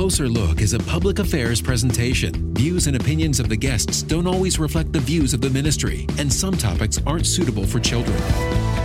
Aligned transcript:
Closer 0.00 0.30
Look 0.30 0.62
is 0.62 0.72
a 0.72 0.78
public 0.78 1.18
affairs 1.18 1.60
presentation. 1.60 2.54
Views 2.54 2.86
and 2.86 2.96
opinions 2.96 3.38
of 3.38 3.50
the 3.50 3.56
guests 3.56 4.02
don't 4.02 4.26
always 4.26 4.58
reflect 4.58 4.94
the 4.94 4.98
views 4.98 5.34
of 5.34 5.42
the 5.42 5.50
ministry, 5.50 6.06
and 6.16 6.32
some 6.32 6.56
topics 6.56 6.98
aren't 7.06 7.26
suitable 7.26 7.66
for 7.66 7.80
children. 7.80 8.16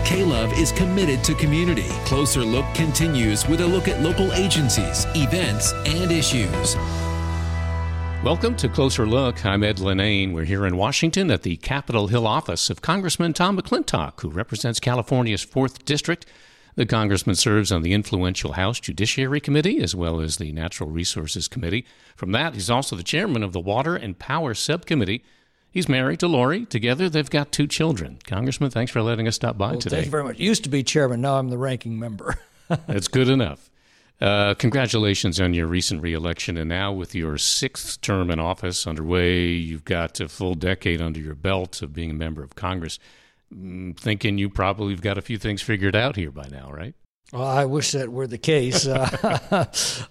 K 0.03 0.25
Love 0.25 0.51
is 0.59 0.73
committed 0.73 1.23
to 1.23 1.33
community. 1.35 1.87
Closer 2.03 2.41
Look 2.41 2.65
continues 2.75 3.47
with 3.47 3.61
a 3.61 3.65
look 3.65 3.87
at 3.87 4.01
local 4.01 4.29
agencies, 4.33 5.05
events, 5.15 5.71
and 5.85 6.11
issues. 6.11 6.75
Welcome 8.21 8.57
to 8.57 8.67
Closer 8.67 9.07
Look. 9.07 9.45
I'm 9.45 9.63
Ed 9.63 9.77
Lenane. 9.77 10.33
We're 10.33 10.43
here 10.43 10.65
in 10.65 10.75
Washington 10.75 11.31
at 11.31 11.43
the 11.43 11.55
Capitol 11.55 12.07
Hill 12.07 12.27
office 12.27 12.69
of 12.69 12.81
Congressman 12.81 13.31
Tom 13.31 13.57
McClintock, 13.57 14.19
who 14.19 14.27
represents 14.27 14.81
California's 14.81 15.45
4th 15.45 15.85
District. 15.85 16.25
The 16.75 16.85
congressman 16.85 17.37
serves 17.37 17.71
on 17.71 17.83
the 17.83 17.93
influential 17.93 18.53
House 18.53 18.81
Judiciary 18.81 19.39
Committee 19.39 19.79
as 19.79 19.95
well 19.95 20.19
as 20.19 20.37
the 20.37 20.51
Natural 20.51 20.89
Resources 20.89 21.47
Committee. 21.47 21.85
From 22.17 22.33
that, 22.33 22.53
he's 22.53 22.69
also 22.69 22.97
the 22.97 23.03
chairman 23.03 23.43
of 23.43 23.53
the 23.53 23.61
Water 23.61 23.95
and 23.95 24.19
Power 24.19 24.53
Subcommittee. 24.53 25.23
He's 25.71 25.87
married 25.87 26.19
to 26.19 26.27
Lori. 26.27 26.65
Together, 26.65 27.09
they've 27.09 27.29
got 27.29 27.53
two 27.53 27.67
children. 27.67 28.19
Congressman, 28.27 28.71
thanks 28.71 28.91
for 28.91 29.01
letting 29.01 29.25
us 29.27 29.35
stop 29.35 29.57
by 29.57 29.71
well, 29.71 29.79
today. 29.79 29.97
Thank 29.97 30.05
you 30.05 30.11
very 30.11 30.23
much. 30.25 30.37
Used 30.37 30.63
to 30.65 30.69
be 30.69 30.83
chairman, 30.83 31.21
now 31.21 31.37
I'm 31.37 31.49
the 31.49 31.57
ranking 31.57 31.97
member. 31.97 32.37
That's 32.87 33.07
good 33.07 33.29
enough. 33.29 33.69
Uh, 34.19 34.53
congratulations 34.53 35.39
on 35.39 35.53
your 35.53 35.67
recent 35.67 36.01
reelection, 36.01 36.57
and 36.57 36.69
now 36.69 36.91
with 36.91 37.13
your 37.13 37.37
sixth 37.37 38.01
term 38.01 38.31
in 38.31 38.39
office 38.39 38.87
underway, 38.87 39.47
you've 39.47 39.83
got 39.85 40.19
a 40.19 40.27
full 40.29 40.55
decade 40.55 41.01
under 41.01 41.19
your 41.19 41.35
belt 41.35 41.81
of 41.81 41.93
being 41.93 42.11
a 42.11 42.13
member 42.13 42.41
of 42.41 42.55
Congress. 42.55 42.97
Mm, 43.53 43.97
thinking 43.97 44.37
you 44.37 44.49
probably 44.49 44.93
have 44.93 45.01
got 45.01 45.17
a 45.17 45.21
few 45.21 45.37
things 45.37 45.61
figured 45.61 45.95
out 45.95 46.15
here 46.15 46.31
by 46.31 46.47
now, 46.51 46.69
right? 46.71 46.95
Well, 47.31 47.43
I 47.43 47.65
wish 47.65 47.91
that 47.91 48.11
were 48.11 48.27
the 48.27 48.37
case. 48.37 48.85
uh, 48.87 49.65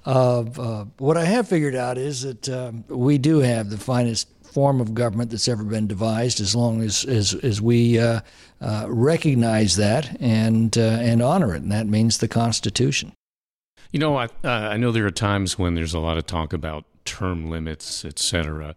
uh, 0.04 0.84
what 0.98 1.16
I 1.16 1.24
have 1.24 1.48
figured 1.48 1.74
out 1.74 1.96
is 1.96 2.22
that 2.22 2.48
um, 2.48 2.84
we 2.88 3.18
do 3.18 3.38
have 3.38 3.70
the 3.70 3.78
finest 3.78 4.28
form 4.42 4.80
of 4.80 4.94
government 4.94 5.30
that's 5.30 5.48
ever 5.48 5.64
been 5.64 5.86
devised, 5.86 6.40
as 6.40 6.54
long 6.54 6.80
as 6.80 7.04
as, 7.04 7.34
as 7.34 7.60
we 7.60 7.98
uh, 7.98 8.20
uh 8.60 8.86
recognize 8.88 9.76
that 9.76 10.16
and 10.20 10.76
uh, 10.78 10.98
and 11.00 11.22
honor 11.22 11.54
it, 11.54 11.62
and 11.62 11.72
that 11.72 11.86
means 11.86 12.18
the 12.18 12.28
Constitution. 12.28 13.12
You 13.90 14.00
know, 14.00 14.16
I 14.16 14.24
uh, 14.24 14.48
I 14.48 14.76
know 14.76 14.90
there 14.90 15.06
are 15.06 15.12
times 15.12 15.58
when 15.58 15.74
there's 15.74 15.94
a 15.94 16.00
lot 16.00 16.18
of 16.18 16.26
talk 16.26 16.52
about 16.52 16.84
term 17.04 17.50
limits, 17.50 18.04
et 18.04 18.18
cetera. 18.18 18.74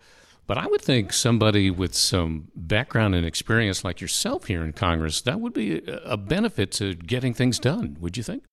But 0.47 0.57
I 0.57 0.65
would 0.65 0.81
think 0.81 1.11
somebody 1.11 1.69
with 1.69 1.93
some 1.93 2.47
background 2.55 3.15
and 3.15 3.25
experience 3.25 3.83
like 3.83 3.99
yourself 3.99 4.45
here 4.45 4.63
in 4.63 4.71
Congress, 4.71 5.21
that 5.21 5.41
would 5.41 5.53
be 5.53 5.83
a 5.85 6.15
benefit 6.15 6.71
to 6.73 6.95
getting 6.95 7.33
things 7.33 7.59
done, 7.59 7.97
would 7.99 8.15
you 8.15 8.23
think? 8.23 8.43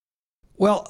Well, 0.56 0.86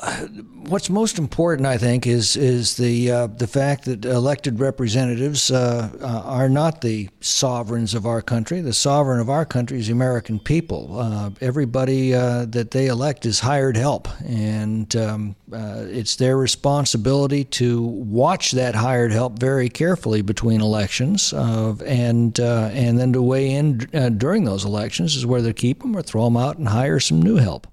what's 0.68 0.90
most 0.90 1.18
important, 1.18 1.66
I 1.66 1.78
think, 1.78 2.06
is 2.06 2.36
is 2.36 2.76
the 2.76 3.10
uh, 3.10 3.26
the 3.28 3.46
fact 3.46 3.86
that 3.86 4.04
elected 4.04 4.60
representatives 4.60 5.50
uh, 5.50 5.90
uh, 6.02 6.22
are 6.26 6.50
not 6.50 6.82
the 6.82 7.08
sovereigns 7.20 7.94
of 7.94 8.04
our 8.04 8.20
country. 8.20 8.60
The 8.60 8.74
sovereign 8.74 9.20
of 9.20 9.30
our 9.30 9.46
country 9.46 9.78
is 9.78 9.86
the 9.86 9.94
American 9.94 10.38
people. 10.38 10.98
Uh, 11.00 11.30
everybody 11.40 12.12
uh, 12.12 12.44
that 12.44 12.72
they 12.72 12.88
elect 12.88 13.24
is 13.24 13.40
hired 13.40 13.78
help, 13.78 14.06
and 14.26 14.94
um, 14.96 15.34
it's 15.50 16.16
their 16.16 16.36
responsibility 16.36 17.44
to 17.44 17.80
watch 17.80 18.52
that 18.52 18.74
hired 18.74 19.12
help 19.12 19.38
very 19.38 19.70
carefully 19.70 20.20
between 20.20 20.60
elections, 20.60 21.32
and 21.32 22.38
and 22.38 22.98
then 22.98 23.14
to 23.14 23.22
weigh 23.22 23.50
in 23.50 23.78
during 24.18 24.44
those 24.44 24.66
elections 24.66 25.16
is 25.16 25.24
whether 25.24 25.48
to 25.48 25.54
keep 25.54 25.80
them 25.80 25.96
or 25.96 26.02
throw 26.02 26.24
them 26.24 26.36
out 26.36 26.58
and 26.58 26.68
hire 26.68 27.00
some 27.00 27.22
new 27.22 27.36
help. 27.36 27.66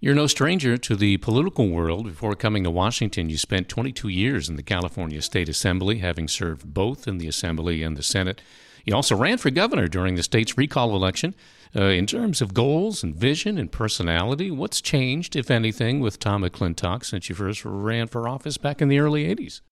You're 0.00 0.14
no 0.14 0.28
stranger 0.28 0.76
to 0.76 0.94
the 0.94 1.16
political 1.16 1.70
world. 1.70 2.04
Before 2.04 2.36
coming 2.36 2.62
to 2.62 2.70
Washington, 2.70 3.30
you 3.30 3.36
spent 3.36 3.68
22 3.68 4.06
years 4.06 4.48
in 4.48 4.54
the 4.54 4.62
California 4.62 5.20
State 5.20 5.48
Assembly, 5.48 5.98
having 5.98 6.28
served 6.28 6.72
both 6.72 7.08
in 7.08 7.18
the 7.18 7.26
Assembly 7.26 7.82
and 7.82 7.96
the 7.96 8.02
Senate. 8.04 8.40
You 8.84 8.94
also 8.94 9.16
ran 9.16 9.38
for 9.38 9.50
governor 9.50 9.88
during 9.88 10.14
the 10.14 10.22
state's 10.22 10.56
recall 10.56 10.94
election. 10.94 11.34
Uh, 11.74 11.86
in 11.86 12.06
terms 12.06 12.40
of 12.40 12.54
goals 12.54 13.02
and 13.02 13.16
vision 13.16 13.58
and 13.58 13.72
personality, 13.72 14.52
what's 14.52 14.80
changed, 14.80 15.34
if 15.34 15.50
anything, 15.50 15.98
with 15.98 16.20
Tom 16.20 16.44
McClintock 16.44 17.04
since 17.04 17.28
you 17.28 17.34
first 17.34 17.64
ran 17.64 18.06
for 18.06 18.28
office 18.28 18.56
back 18.56 18.80
in 18.80 18.86
the 18.86 19.00
early 19.00 19.24
80s? 19.26 19.62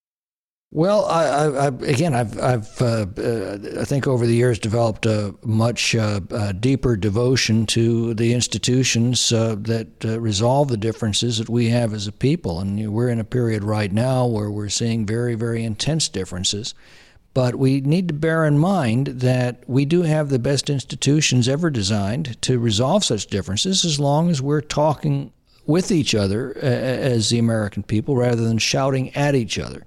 Well, 0.72 1.06
I, 1.06 1.25
I, 1.25 1.47
I, 1.47 1.66
again, 1.69 2.12
I've, 2.12 2.38
I've 2.38 2.82
uh, 2.82 3.06
uh, 3.16 3.59
I 3.81 3.84
think 3.84 4.06
over 4.06 4.27
the 4.27 4.34
years 4.34 4.59
developed 4.59 5.06
a 5.06 5.34
much 5.43 5.94
uh, 5.94 6.21
deeper 6.59 6.97
devotion 6.97 7.66
to 7.66 8.15
the 8.15 8.34
institutions 8.34 9.32
uh, 9.32 9.54
that 9.60 10.04
uh, 10.04 10.21
resolve 10.21 10.69
the 10.69 10.77
differences 10.77 11.38
that 11.38 11.49
we 11.49 11.69
have 11.69 11.94
as 11.94 12.09
a 12.09 12.12
people, 12.12 12.59
and 12.59 12.93
we're 12.93 13.09
in 13.09 13.21
a 13.21 13.25
period 13.25 13.62
right 13.62 13.93
now 13.93 14.27
where 14.27 14.50
we're 14.50 14.69
seeing 14.69 15.06
very, 15.06 15.37
very 15.37 15.65
intense 15.65 16.09
differences. 16.09 16.75
But 17.33 17.56
we 17.56 17.81
need 17.83 18.09
to 18.09 18.15
bear 18.15 18.44
in 18.44 18.59
mind 18.59 19.06
that 19.06 19.62
we 19.66 19.84
do 19.84 20.03
have 20.03 20.31
the 20.31 20.38
best 20.38 20.69
institutions 20.69 21.48
ever 21.48 21.71
designed 21.71 22.41
to 22.43 22.59
resolve 22.59 23.04
such 23.04 23.28
differences, 23.28 23.84
as 23.84 24.00
long 24.00 24.31
as 24.31 24.43
we're 24.43 24.62
talking 24.62 25.33
with 25.66 25.91
each 25.91 26.15
other 26.15 26.56
as 26.59 27.31
the 27.31 27.38
American 27.38 27.82
people 27.82 28.16
rather 28.16 28.44
than 28.44 28.59
shouting 28.59 29.15
at 29.15 29.34
each 29.34 29.59
other. 29.59 29.84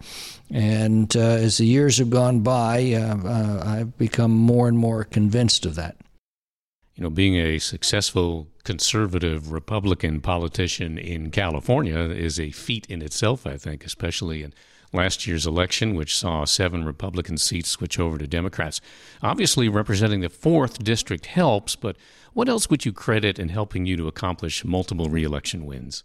And 0.51 1.16
uh, 1.16 1.19
as 1.19 1.57
the 1.57 1.66
years 1.66 2.00
have 2.00 2.09
gone 2.09 2.40
by, 2.40 2.94
uh, 2.94 3.17
uh, 3.28 3.63
I've 3.66 3.97
become 3.97 4.31
more 4.31 4.67
and 4.67 4.78
more 4.78 5.03
convinced 5.03 5.66
of 5.66 5.75
that. 5.75 5.95
You 6.95 7.03
know, 7.03 7.09
being 7.09 7.35
a 7.35 7.59
successful 7.59 8.47
conservative 8.63 9.51
Republican 9.51 10.22
politician 10.22 10.97
in 10.97 11.31
California 11.31 12.00
is 12.00 12.40
a 12.40 12.51
feat 12.51 12.85
in 12.90 13.01
itself, 13.01 13.47
I 13.47 13.57
think, 13.57 13.85
especially 13.85 14.44
in 14.44 14.53
last 14.91 15.27
year's 15.27 15.45
election, 15.45 15.95
which 15.95 16.17
saw 16.17 16.45
seven 16.45 16.83
Republican 16.83 17.38
seats 17.38 17.69
switch 17.69 18.00
over 18.00 18.17
to 18.17 18.27
Democrats. 18.27 18.81
Obviously, 19.22 19.69
representing 19.69 20.22
the 20.22 20.29
fourth 20.29 20.83
district 20.83 21.27
helps, 21.27 21.75
but 21.75 21.95
what 22.33 22.50
else 22.50 22.69
would 22.69 22.85
you 22.85 22.94
credit 22.94 23.39
in 23.39 23.49
helping 23.49 23.85
you 23.85 23.97
to 23.97 24.07
accomplish 24.07 24.63
multiple 24.63 25.09
reelection 25.09 25.66
wins? 25.66 26.03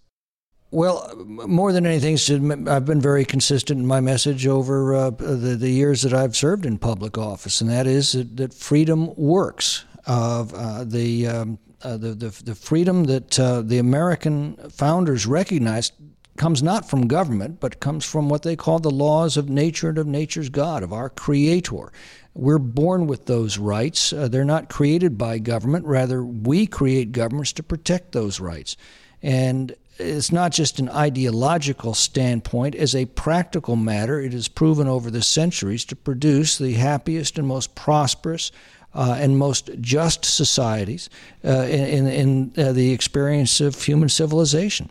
Well, 0.70 1.14
more 1.24 1.72
than 1.72 1.86
anything, 1.86 2.68
I've 2.68 2.84
been 2.84 3.00
very 3.00 3.24
consistent 3.24 3.78
in 3.78 3.86
my 3.86 4.00
message 4.00 4.46
over 4.46 4.94
uh, 4.94 5.10
the, 5.10 5.56
the, 5.56 5.70
years 5.70 6.02
that 6.02 6.12
I've 6.12 6.34
served 6.34 6.66
in 6.66 6.78
public 6.78 7.16
office, 7.16 7.60
and 7.60 7.70
that 7.70 7.86
is 7.86 8.12
that, 8.12 8.36
that 8.38 8.52
freedom 8.52 9.14
works. 9.14 9.84
Of 10.06 10.52
uh, 10.52 10.84
the, 10.84 11.26
um, 11.28 11.58
uh, 11.80 11.96
the, 11.96 12.08
the, 12.08 12.42
the 12.44 12.54
freedom 12.54 13.04
that 13.04 13.40
uh, 13.40 13.62
the 13.62 13.78
American 13.78 14.56
founders 14.68 15.26
recognized 15.26 15.94
comes 16.36 16.62
not 16.62 16.88
from 16.88 17.06
government, 17.06 17.60
but 17.60 17.80
comes 17.80 18.04
from 18.04 18.28
what 18.28 18.42
they 18.42 18.56
call 18.56 18.78
the 18.78 18.90
laws 18.90 19.36
of 19.36 19.48
nature 19.48 19.88
and 19.88 19.98
of 19.98 20.06
nature's 20.06 20.48
God, 20.48 20.82
of 20.82 20.92
our 20.92 21.08
Creator. 21.08 21.92
We're 22.34 22.58
born 22.58 23.06
with 23.06 23.26
those 23.26 23.58
rights. 23.58 24.12
Uh, 24.12 24.26
they're 24.26 24.44
not 24.44 24.68
created 24.68 25.16
by 25.16 25.38
government. 25.38 25.86
Rather, 25.86 26.24
we 26.24 26.66
create 26.66 27.12
governments 27.12 27.52
to 27.54 27.62
protect 27.62 28.12
those 28.12 28.40
rights. 28.40 28.76
And 29.22 29.76
it's 29.98 30.32
not 30.32 30.50
just 30.50 30.80
an 30.80 30.88
ideological 30.88 31.94
standpoint. 31.94 32.74
As 32.74 32.96
a 32.96 33.06
practical 33.06 33.76
matter, 33.76 34.20
it 34.20 34.32
has 34.32 34.48
proven 34.48 34.88
over 34.88 35.10
the 35.10 35.22
centuries 35.22 35.84
to 35.86 35.96
produce 35.96 36.58
the 36.58 36.72
happiest 36.72 37.38
and 37.38 37.46
most 37.46 37.76
prosperous 37.76 38.50
uh, 38.92 39.16
and 39.18 39.38
most 39.38 39.70
just 39.80 40.24
societies 40.24 41.08
uh, 41.44 41.66
in, 41.68 42.06
in, 42.06 42.06
in 42.06 42.52
uh, 42.64 42.72
the 42.72 42.92
experience 42.92 43.60
of 43.60 43.80
human 43.80 44.08
civilization. 44.08 44.90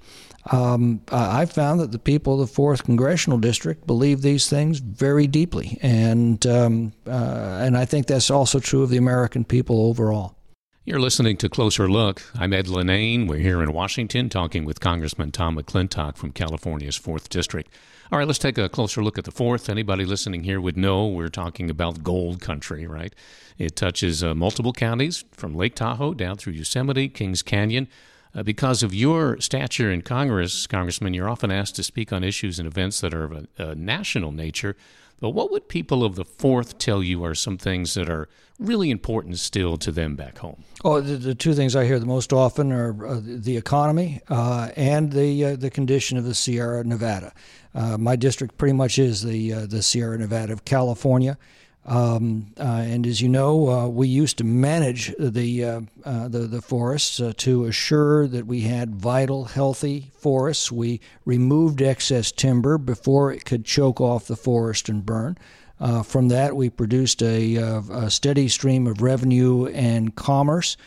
Um, 0.51 1.01
I 1.09 1.45
found 1.45 1.79
that 1.79 1.91
the 1.91 1.99
people 1.99 2.33
of 2.33 2.47
the 2.49 2.53
fourth 2.53 2.83
congressional 2.83 3.39
district 3.39 3.87
believe 3.87 4.21
these 4.21 4.49
things 4.49 4.79
very 4.79 5.25
deeply, 5.25 5.79
and 5.81 6.45
um, 6.45 6.91
uh, 7.07 7.61
and 7.61 7.77
I 7.77 7.85
think 7.85 8.07
that's 8.07 8.29
also 8.29 8.59
true 8.59 8.83
of 8.83 8.89
the 8.89 8.97
American 8.97 9.45
people 9.45 9.85
overall. 9.85 10.35
You're 10.85 10.99
listening 10.99 11.37
to 11.37 11.47
Closer 11.47 11.89
Look. 11.89 12.23
I'm 12.35 12.51
Ed 12.51 12.65
Lenane. 12.65 13.25
We're 13.25 13.37
here 13.37 13.63
in 13.63 13.71
Washington 13.71 14.27
talking 14.27 14.65
with 14.65 14.81
Congressman 14.81 15.31
Tom 15.31 15.55
McClintock 15.55 16.17
from 16.17 16.33
California's 16.33 16.99
4th 16.99 17.29
District. 17.29 17.73
All 18.11 18.19
right, 18.19 18.27
let's 18.27 18.37
take 18.37 18.57
a 18.57 18.67
closer 18.67 19.01
look 19.01 19.17
at 19.17 19.23
the 19.23 19.31
4th. 19.31 19.69
Anybody 19.69 20.03
listening 20.03 20.43
here 20.43 20.59
would 20.59 20.75
know 20.75 21.07
we're 21.07 21.29
talking 21.29 21.69
about 21.69 22.03
gold 22.03 22.41
country, 22.41 22.85
right? 22.85 23.15
It 23.57 23.77
touches 23.77 24.25
uh, 24.25 24.35
multiple 24.35 24.73
counties 24.73 25.23
from 25.31 25.55
Lake 25.55 25.73
Tahoe 25.73 26.13
down 26.13 26.35
through 26.35 26.51
Yosemite, 26.51 27.07
Kings 27.07 27.41
Canyon. 27.41 27.87
Uh, 28.35 28.43
because 28.43 28.81
of 28.81 28.93
your 28.93 29.39
stature 29.39 29.91
in 29.91 30.01
Congress, 30.01 30.65
Congressman, 30.65 31.13
you're 31.13 31.29
often 31.29 31.51
asked 31.51 31.75
to 31.75 31.83
speak 31.83 32.11
on 32.11 32.23
issues 32.23 32.57
and 32.57 32.67
events 32.67 33.01
that 33.01 33.13
are 33.13 33.25
of 33.25 33.31
a, 33.31 33.47
a 33.57 33.75
national 33.75 34.31
nature. 34.31 34.75
But 35.19 35.29
what 35.29 35.51
would 35.51 35.69
people 35.69 36.03
of 36.03 36.15
the 36.15 36.25
fourth 36.25 36.77
tell 36.79 37.01
you 37.01 37.23
are 37.23 37.35
some 37.35 37.57
things 37.57 37.93
that 37.93 38.09
are 38.09 38.27
really 38.59 38.91
important 38.91 39.39
still 39.39 39.77
to 39.77 39.91
them 39.91 40.15
back 40.15 40.39
home? 40.39 40.63
Oh, 40.83 40.99
the, 40.99 41.15
the 41.15 41.35
two 41.35 41.53
things 41.53 41.75
I 41.75 41.85
hear 41.85 41.99
the 41.99 42.05
most 42.05 42.33
often 42.33 42.71
are 42.71 43.07
uh, 43.07 43.21
the 43.23 43.55
economy 43.55 44.19
uh, 44.29 44.69
and 44.75 45.13
the 45.13 45.45
uh, 45.45 45.55
the 45.55 45.69
condition 45.69 46.17
of 46.17 46.25
the 46.25 46.35
Sierra 46.35 46.83
Nevada. 46.83 47.33
Uh, 47.73 47.97
my 47.97 48.15
district 48.15 48.57
pretty 48.57 48.73
much 48.73 48.99
is 48.99 49.23
the 49.23 49.53
uh, 49.53 49.65
the 49.65 49.81
Sierra 49.81 50.17
Nevada 50.17 50.51
of 50.51 50.65
California. 50.65 51.37
Um, 51.85 52.53
uh, 52.57 52.63
and 52.63 53.05
as 53.05 53.21
you 53.21 53.27
know, 53.27 53.69
uh, 53.69 53.87
we 53.87 54.07
used 54.07 54.37
to 54.37 54.43
manage 54.43 55.13
the 55.19 55.65
uh, 55.65 55.81
uh 56.05 56.27
the, 56.29 56.39
the 56.39 56.61
forests 56.61 57.19
uh, 57.19 57.33
to 57.37 57.65
assure 57.65 58.27
that 58.27 58.47
we 58.47 58.61
had 58.61 58.95
vital, 58.95 59.45
healthy 59.45 60.11
forests. 60.17 60.71
We 60.71 61.01
removed 61.25 61.81
excess 61.81 62.31
timber 62.31 62.77
before 62.77 63.33
it 63.33 63.43
could 63.43 63.65
choke 63.65 63.99
off 63.99 64.27
the 64.27 64.37
forest 64.37 64.87
and 64.87 65.05
burn. 65.05 65.37
Uh, 65.79 66.01
from 66.01 66.29
that, 66.29 66.55
we 66.55 66.69
produced 66.69 67.21
a, 67.21 67.55
a, 67.55 68.09
steady 68.09 68.47
stream 68.47 68.87
of 68.87 69.01
revenue 69.01 69.65
and 69.65 70.15
commerce 70.15 70.77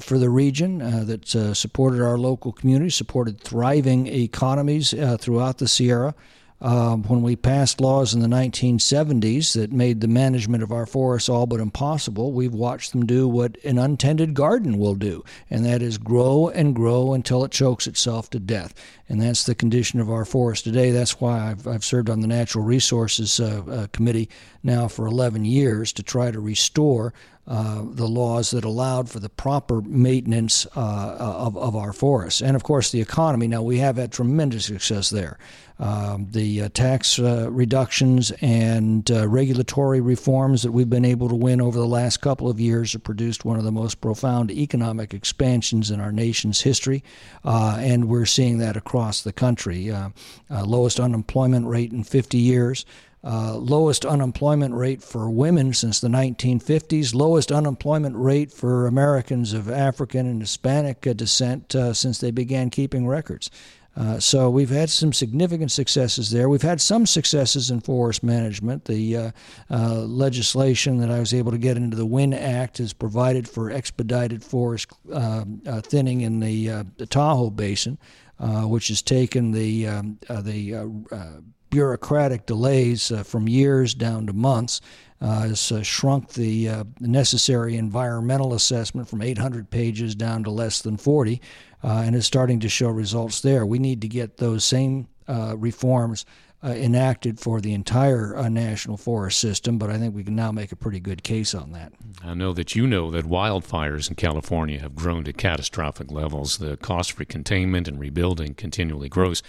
for 0.00 0.18
the 0.18 0.30
region 0.30 0.78
that 0.78 1.28
supported 1.54 2.00
our 2.00 2.16
local 2.16 2.52
communities, 2.52 2.94
supported 2.94 3.38
thriving 3.38 4.06
economies 4.06 4.94
throughout 5.18 5.58
the 5.58 5.68
Sierra. 5.68 6.14
Uh, 6.58 6.96
when 6.96 7.20
we 7.20 7.36
passed 7.36 7.82
laws 7.82 8.14
in 8.14 8.20
the 8.20 8.26
1970s 8.26 9.52
that 9.52 9.70
made 9.70 10.00
the 10.00 10.08
management 10.08 10.62
of 10.62 10.72
our 10.72 10.86
forests 10.86 11.28
all 11.28 11.46
but 11.46 11.60
impossible, 11.60 12.32
we've 12.32 12.54
watched 12.54 12.92
them 12.92 13.04
do 13.04 13.28
what 13.28 13.62
an 13.62 13.78
untended 13.78 14.32
garden 14.32 14.78
will 14.78 14.94
do, 14.94 15.22
and 15.50 15.66
that 15.66 15.82
is 15.82 15.98
grow 15.98 16.48
and 16.48 16.74
grow 16.74 17.12
until 17.12 17.44
it 17.44 17.50
chokes 17.50 17.86
itself 17.86 18.30
to 18.30 18.40
death. 18.40 18.72
And 19.06 19.20
that's 19.20 19.44
the 19.44 19.54
condition 19.54 20.00
of 20.00 20.10
our 20.10 20.24
forest 20.24 20.64
today. 20.64 20.90
That's 20.90 21.20
why 21.20 21.50
I've, 21.50 21.66
I've 21.66 21.84
served 21.84 22.08
on 22.08 22.20
the 22.20 22.26
Natural 22.26 22.64
Resources 22.64 23.38
uh, 23.38 23.62
uh, 23.68 23.86
Committee 23.92 24.30
now 24.62 24.88
for 24.88 25.06
11 25.06 25.44
years 25.44 25.92
to 25.92 26.02
try 26.02 26.30
to 26.30 26.40
restore 26.40 27.12
uh, 27.48 27.82
the 27.84 28.08
laws 28.08 28.50
that 28.50 28.64
allowed 28.64 29.08
for 29.08 29.20
the 29.20 29.28
proper 29.28 29.80
maintenance 29.82 30.66
uh, 30.74 31.16
of, 31.18 31.56
of 31.56 31.76
our 31.76 31.92
forests. 31.92 32.42
And 32.42 32.56
of 32.56 32.64
course, 32.64 32.90
the 32.90 33.00
economy. 33.00 33.46
Now, 33.46 33.62
we 33.62 33.78
have 33.78 33.96
had 33.96 34.12
tremendous 34.12 34.66
success 34.66 35.10
there. 35.10 35.38
Um, 35.78 36.28
the 36.30 36.62
uh, 36.62 36.68
tax 36.70 37.18
uh, 37.18 37.50
reductions 37.50 38.32
and 38.40 39.10
uh, 39.10 39.28
regulatory 39.28 40.00
reforms 40.00 40.62
that 40.62 40.72
we've 40.72 40.88
been 40.88 41.04
able 41.04 41.28
to 41.28 41.34
win 41.34 41.60
over 41.60 41.78
the 41.78 41.86
last 41.86 42.22
couple 42.22 42.48
of 42.48 42.58
years 42.58 42.94
have 42.94 43.04
produced 43.04 43.44
one 43.44 43.58
of 43.58 43.64
the 43.64 43.70
most 43.70 44.00
profound 44.00 44.50
economic 44.50 45.12
expansions 45.12 45.90
in 45.90 46.00
our 46.00 46.12
nation's 46.12 46.62
history, 46.62 47.04
uh, 47.44 47.76
and 47.78 48.08
we're 48.08 48.24
seeing 48.24 48.56
that 48.58 48.76
across 48.76 49.20
the 49.20 49.34
country. 49.34 49.90
Uh, 49.90 50.08
lowest 50.50 50.98
unemployment 50.98 51.66
rate 51.66 51.92
in 51.92 52.02
50 52.02 52.38
years. 52.38 52.86
Uh, 53.28 53.56
lowest 53.56 54.04
unemployment 54.04 54.72
rate 54.72 55.02
for 55.02 55.28
women 55.28 55.74
since 55.74 55.98
the 55.98 56.06
1950s, 56.06 57.12
lowest 57.12 57.50
unemployment 57.50 58.14
rate 58.14 58.52
for 58.52 58.86
Americans 58.86 59.52
of 59.52 59.68
African 59.68 60.28
and 60.28 60.40
Hispanic 60.40 61.00
descent 61.00 61.74
uh, 61.74 61.92
since 61.92 62.18
they 62.18 62.30
began 62.30 62.70
keeping 62.70 63.04
records. 63.04 63.50
Uh, 63.96 64.20
so 64.20 64.48
we've 64.48 64.70
had 64.70 64.90
some 64.90 65.12
significant 65.12 65.72
successes 65.72 66.30
there. 66.30 66.48
We've 66.48 66.62
had 66.62 66.80
some 66.80 67.04
successes 67.04 67.68
in 67.68 67.80
forest 67.80 68.22
management. 68.22 68.84
The 68.84 69.16
uh, 69.16 69.30
uh, 69.70 69.94
legislation 70.02 70.98
that 70.98 71.10
I 71.10 71.18
was 71.18 71.34
able 71.34 71.50
to 71.50 71.58
get 71.58 71.76
into 71.76 71.96
the 71.96 72.06
WIIN 72.06 72.32
Act 72.32 72.78
has 72.78 72.92
provided 72.92 73.48
for 73.48 73.72
expedited 73.72 74.44
forest 74.44 74.92
um, 75.12 75.62
uh, 75.66 75.80
thinning 75.80 76.20
in 76.20 76.38
the, 76.38 76.70
uh, 76.70 76.84
the 76.98 77.06
Tahoe 77.06 77.50
Basin, 77.50 77.98
which 78.38 78.86
has 78.86 79.02
taken 79.02 79.50
the 79.50 79.88
um, 79.88 80.18
the 80.28 81.42
bureaucratic 81.76 82.46
delays 82.46 83.12
from 83.24 83.48
years 83.48 83.94
down 83.94 84.26
to 84.26 84.32
months. 84.32 84.80
has 85.20 85.72
shrunk 85.82 86.32
the 86.32 86.84
necessary 87.00 87.76
environmental 87.76 88.54
assessment 88.54 89.08
from 89.08 89.20
800 89.20 89.70
pages 89.70 90.14
down 90.14 90.44
to 90.44 90.50
less 90.50 90.80
than 90.80 90.96
40 90.96 91.40
uh, 91.86 92.02
and 92.04 92.16
is 92.16 92.26
starting 92.26 92.60
to 92.60 92.68
show 92.68 92.88
results 92.88 93.40
there. 93.40 93.64
We 93.64 93.78
need 93.78 94.00
to 94.02 94.08
get 94.08 94.38
those 94.38 94.64
same 94.64 95.08
uh, 95.28 95.54
reforms 95.56 96.26
uh, 96.64 96.68
enacted 96.70 97.38
for 97.38 97.60
the 97.60 97.74
entire 97.74 98.36
uh, 98.36 98.48
national 98.48 98.96
forest 98.96 99.38
system, 99.38 99.78
but 99.78 99.90
I 99.90 99.98
think 99.98 100.14
we 100.14 100.24
can 100.24 100.34
now 100.34 100.50
make 100.50 100.72
a 100.72 100.76
pretty 100.76 100.98
good 100.98 101.22
case 101.22 101.54
on 101.54 101.72
that. 101.72 101.92
I 102.24 102.34
know 102.34 102.52
that 102.54 102.74
you 102.74 102.86
know 102.86 103.10
that 103.10 103.26
wildfires 103.26 104.08
in 104.08 104.16
California 104.16 104.80
have 104.80 104.96
grown 104.96 105.22
to 105.24 105.32
catastrophic 105.32 106.10
levels. 106.10 106.58
The 106.58 106.76
cost 106.76 107.12
for 107.12 107.24
containment 107.24 107.86
and 107.86 108.00
rebuilding 108.00 108.54
continually 108.54 109.08
grows. 109.08 109.42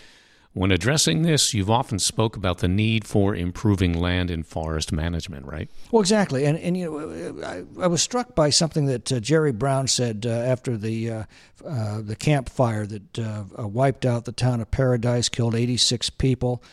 When 0.57 0.71
addressing 0.71 1.21
this, 1.21 1.53
you've 1.53 1.69
often 1.69 1.99
spoke 1.99 2.35
about 2.35 2.57
the 2.57 2.67
need 2.67 3.05
for 3.05 3.35
improving 3.35 3.93
land 3.93 4.31
and 4.31 4.43
forest 4.43 4.91
management, 4.91 5.45
right? 5.45 5.69
Well, 5.91 6.01
exactly. 6.01 6.45
And, 6.45 6.57
and 6.57 6.75
you 6.75 6.89
know, 6.89 7.45
I, 7.45 7.63
I 7.83 7.85
was 7.85 8.01
struck 8.01 8.33
by 8.33 8.49
something 8.49 8.87
that 8.87 9.11
uh, 9.11 9.19
Jerry 9.19 9.51
Brown 9.51 9.87
said 9.87 10.25
uh, 10.27 10.31
after 10.31 10.75
the 10.75 11.11
uh, 11.11 11.23
uh 11.63 12.01
the 12.01 12.15
Camp 12.15 12.49
Fire 12.49 12.87
that 12.87 13.19
uh, 13.19 13.43
uh, 13.59 13.67
wiped 13.67 14.03
out 14.03 14.25
the 14.25 14.31
town 14.31 14.59
of 14.59 14.71
Paradise, 14.71 15.29
killed 15.29 15.53
86 15.53 16.09
people. 16.09 16.63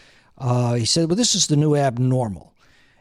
he 0.41 0.87
said, 0.87 1.11
"Well, 1.11 1.17
this 1.17 1.35
is 1.35 1.49
the 1.49 1.57
new 1.57 1.77
abnormal." 1.77 2.55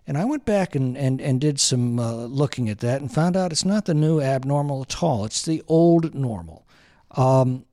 And 0.06 0.18
I 0.18 0.26
went 0.26 0.44
back 0.44 0.76
and, 0.76 0.98
and, 0.98 1.22
and 1.22 1.40
did 1.40 1.62
some 1.62 1.96
looking 1.96 2.68
at 2.68 2.80
that 2.80 3.00
and 3.00 3.10
found 3.10 3.38
out 3.38 3.54
it's 3.54 3.64
not 3.64 3.86
the 3.86 3.94
new 3.94 4.20
abnormal 4.20 4.82
at 4.82 5.02
all. 5.02 5.24
It's 5.24 5.44
the 5.46 5.64
old 5.70 6.14
normal. 6.14 6.68
Um, 7.12 7.64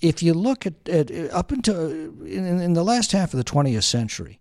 if 0.00 0.22
you 0.22 0.34
look 0.34 0.66
at, 0.66 0.88
at 0.88 1.10
up 1.32 1.50
until 1.52 1.90
in, 1.90 2.60
in, 2.60 2.72
the 2.74 2.84
last 2.84 3.12
half 3.12 3.32
of 3.34 3.38
the 3.38 3.44
20th 3.44 3.82
century, 3.82 4.40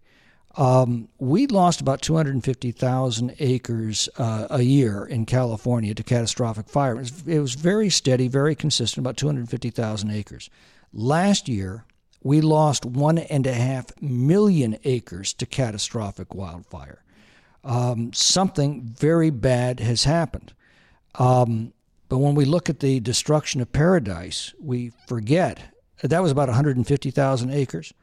um, 0.56 1.08
we 1.20 1.48
lost 1.48 1.82
about 1.82 2.02
250,000 2.02 3.36
acres 3.40 4.10
uh, 4.18 4.48
a 4.50 4.62
year 4.62 5.06
in 5.06 5.26
California 5.26 5.94
to 5.94 6.04
catastrophic 6.04 6.70
fire. 6.70 6.96
It 6.96 7.00
was, 7.00 7.28
it 7.28 7.40
was 7.40 7.54
very 7.56 7.90
steady, 7.90 8.28
very 8.28 8.56
consistent, 8.56 9.04
about 9.04 9.18
250,000 9.18 10.12
acres. 10.12 10.50
Last 10.94 11.48
year, 11.48 11.86
we 12.24 12.42
lost 12.42 12.86
one 12.86 13.20
and 13.20 13.46
a 13.46 13.54
half 13.54 13.86
million 14.02 14.78
acres 14.84 15.34
to 15.34 15.46
catastrophic 15.46 16.34
wildfire. 16.34 17.04
Um, 17.64 18.14
something 18.14 18.82
very 18.82 19.30
bad 19.30 19.80
has 19.80 20.06
happened. 20.06 20.54
Um, 21.16 21.74
but 22.10 22.20
when 22.20 22.36
we 22.36 22.46
look 22.46 22.70
at 22.70 22.80
the 22.80 23.00
destruction 23.00 23.62
of 23.62 23.72
paradise, 23.72 24.54
we 24.60 24.92
forget 25.08 25.74
that 26.02 26.22
was 26.22 26.32
about 26.32 26.48
150,000 26.48 27.50
acres. 27.52 27.94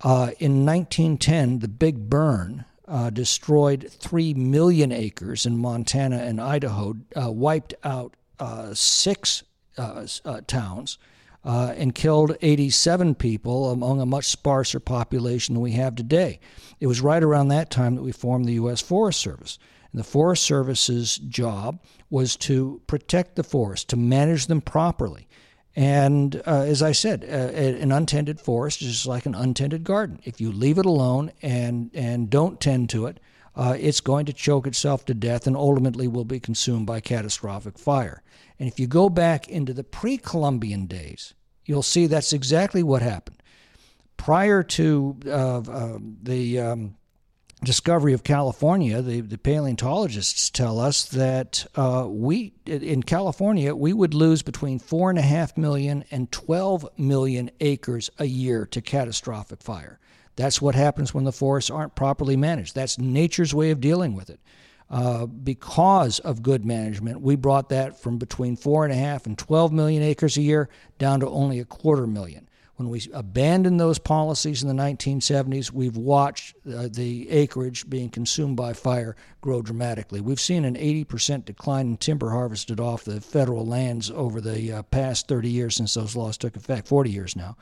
Uh, 0.00 0.30
in 0.38 0.64
1910, 0.64 1.60
the 1.60 1.68
Big 1.68 2.08
Burn 2.08 2.64
uh, 2.88 3.10
destroyed 3.10 3.90
3 3.90 4.34
million 4.34 4.92
acres 4.92 5.46
in 5.46 5.56
Montana 5.56 6.18
and 6.18 6.40
Idaho, 6.40 6.94
uh, 7.20 7.30
wiped 7.30 7.74
out 7.84 8.14
uh, 8.38 8.74
six 8.74 9.42
uh, 9.78 10.06
uh, 10.24 10.40
towns, 10.46 10.98
and 11.44 11.94
killed 11.94 12.36
87 12.40 13.14
people 13.16 13.70
among 13.70 14.00
a 14.00 14.06
much 14.06 14.26
sparser 14.26 14.80
population 14.80 15.54
than 15.54 15.62
we 15.62 15.72
have 15.72 15.94
today. 15.94 16.40
It 16.80 16.86
was 16.86 17.00
right 17.00 17.22
around 17.22 17.48
that 17.48 17.70
time 17.70 17.96
that 17.96 18.02
we 18.02 18.12
formed 18.12 18.46
the 18.46 18.54
U.S. 18.54 18.80
Forest 18.80 19.20
Service. 19.20 19.58
And 19.92 19.98
the 19.98 20.04
Forest 20.04 20.44
Service's 20.44 21.18
job 21.18 21.80
was 22.12 22.36
to 22.36 22.82
protect 22.86 23.36
the 23.36 23.42
forest, 23.42 23.88
to 23.88 23.96
manage 23.96 24.46
them 24.46 24.60
properly. 24.60 25.26
And 25.74 26.36
uh, 26.46 26.64
as 26.66 26.82
I 26.82 26.92
said, 26.92 27.24
uh, 27.24 27.56
an 27.56 27.90
untended 27.90 28.38
forest 28.38 28.82
is 28.82 28.92
just 28.92 29.06
like 29.06 29.24
an 29.24 29.34
untended 29.34 29.82
garden. 29.82 30.20
If 30.22 30.38
you 30.38 30.52
leave 30.52 30.76
it 30.76 30.84
alone 30.84 31.32
and, 31.40 31.90
and 31.94 32.28
don't 32.28 32.60
tend 32.60 32.90
to 32.90 33.06
it, 33.06 33.18
uh, 33.56 33.76
it's 33.80 34.02
going 34.02 34.26
to 34.26 34.34
choke 34.34 34.66
itself 34.66 35.06
to 35.06 35.14
death 35.14 35.46
and 35.46 35.56
ultimately 35.56 36.06
will 36.06 36.26
be 36.26 36.38
consumed 36.38 36.86
by 36.86 37.00
catastrophic 37.00 37.78
fire. 37.78 38.22
And 38.58 38.68
if 38.68 38.78
you 38.78 38.86
go 38.86 39.08
back 39.08 39.48
into 39.48 39.72
the 39.72 39.82
pre 39.82 40.18
Columbian 40.18 40.84
days, 40.84 41.32
you'll 41.64 41.82
see 41.82 42.06
that's 42.06 42.34
exactly 42.34 42.82
what 42.82 43.00
happened. 43.00 43.42
Prior 44.18 44.62
to 44.62 45.16
uh, 45.26 45.60
uh, 45.60 45.98
the 46.22 46.60
um, 46.60 46.94
discovery 47.64 48.12
of 48.12 48.24
California, 48.24 49.00
the, 49.02 49.20
the 49.20 49.38
paleontologists 49.38 50.50
tell 50.50 50.80
us 50.80 51.04
that 51.04 51.66
uh, 51.76 52.06
we 52.08 52.52
in 52.66 53.02
California 53.02 53.74
we 53.74 53.92
would 53.92 54.14
lose 54.14 54.42
between 54.42 54.78
four 54.78 55.10
and 55.10 55.18
a 55.18 55.22
half 55.22 55.56
million 55.56 56.04
and 56.10 56.30
12 56.32 56.88
million 56.98 57.50
acres 57.60 58.10
a 58.18 58.24
year 58.24 58.66
to 58.66 58.80
catastrophic 58.80 59.62
fire. 59.62 59.98
That's 60.36 60.62
what 60.62 60.74
happens 60.74 61.12
when 61.12 61.24
the 61.24 61.32
forests 61.32 61.70
aren't 61.70 61.94
properly 61.94 62.36
managed. 62.36 62.74
That's 62.74 62.98
nature's 62.98 63.54
way 63.54 63.70
of 63.70 63.80
dealing 63.80 64.14
with 64.14 64.30
it. 64.30 64.40
Uh, 64.90 65.24
because 65.26 66.18
of 66.18 66.42
good 66.42 66.66
management, 66.66 67.20
we 67.20 67.34
brought 67.34 67.70
that 67.70 67.98
from 68.02 68.18
between 68.18 68.56
four 68.56 68.84
and 68.84 68.92
a 68.92 68.96
half 68.96 69.24
and 69.24 69.38
12 69.38 69.72
million 69.72 70.02
acres 70.02 70.36
a 70.36 70.42
year 70.42 70.68
down 70.98 71.20
to 71.20 71.28
only 71.28 71.60
a 71.60 71.64
quarter 71.64 72.06
million. 72.06 72.46
When 72.76 72.88
we 72.88 73.02
abandoned 73.12 73.78
those 73.78 73.98
policies 73.98 74.62
in 74.62 74.68
the 74.68 74.82
1970s, 74.82 75.70
we've 75.70 75.96
watched 75.96 76.56
uh, 76.66 76.88
the 76.90 77.30
acreage 77.30 77.88
being 77.88 78.08
consumed 78.08 78.56
by 78.56 78.72
fire 78.72 79.14
grow 79.40 79.60
dramatically. 79.60 80.20
We've 80.20 80.40
seen 80.40 80.64
an 80.64 80.76
80% 80.76 81.44
decline 81.44 81.88
in 81.88 81.96
timber 81.98 82.30
harvested 82.30 82.80
off 82.80 83.04
the 83.04 83.20
federal 83.20 83.66
lands 83.66 84.10
over 84.10 84.40
the 84.40 84.72
uh, 84.72 84.82
past 84.84 85.28
30 85.28 85.50
years 85.50 85.76
since 85.76 85.94
those 85.94 86.16
laws 86.16 86.38
took 86.38 86.56
effect, 86.56 86.88
40 86.88 87.10
years 87.10 87.36
now. 87.36 87.56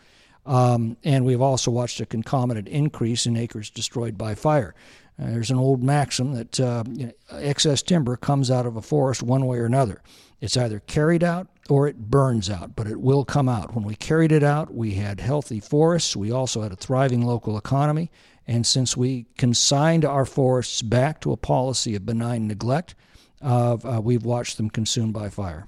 Um, 0.47 0.97
and 1.05 1.25
we've 1.25 1.43
also 1.43 1.71
watched 1.71 2.01
a 2.01 2.07
concomitant 2.07 2.69
increase 2.69 3.27
in 3.27 3.37
acres 3.37 3.69
destroyed 3.69 4.17
by 4.17 4.35
fire. 4.35 4.75
Uh, 5.21 5.27
there's 5.27 5.51
an 5.51 5.59
old 5.59 5.83
maxim 5.83 6.33
that 6.33 6.59
uh, 6.61 6.85
you 6.93 7.07
know, 7.07 7.13
excess 7.33 7.83
timber 7.83 8.17
comes 8.17 8.51
out 8.51 8.65
of 8.65 8.77
a 8.77 8.83
forest 8.83 9.23
one 9.23 9.47
way 9.47 9.59
or 9.59 9.67
another. 9.67 10.01
It's 10.41 10.57
either 10.57 10.81
carried 10.81 11.23
out 11.23 11.49
or 11.71 11.87
it 11.87 12.11
burns 12.11 12.51
out, 12.51 12.75
but 12.75 12.87
it 12.87 13.01
will 13.01 13.25
come 13.25 13.49
out. 13.49 13.75
When 13.75 13.85
we 13.85 13.95
carried 13.95 14.33
it 14.33 14.43
out, 14.43 14.75
we 14.75 14.95
had 14.95 15.21
healthy 15.21 15.61
forests. 15.61 16.17
We 16.17 16.33
also 16.33 16.63
had 16.63 16.73
a 16.73 16.77
thriving 16.77 17.25
local 17.25 17.57
economy, 17.57 18.11
And 18.47 18.67
since 18.67 18.97
we 18.97 19.27
consigned 19.39 20.05
our 20.05 20.25
forests 20.25 20.83
back 20.83 21.21
to 21.21 21.33
a 21.33 21.37
policy 21.37 21.95
of 21.95 22.05
benign 22.05 22.49
neglect, 22.49 22.97
uh, 23.41 23.77
uh, 23.85 24.01
we've 24.03 24.25
watched 24.25 24.57
them 24.57 24.69
consumed 24.71 25.13
by 25.13 25.29
fire. 25.29 25.67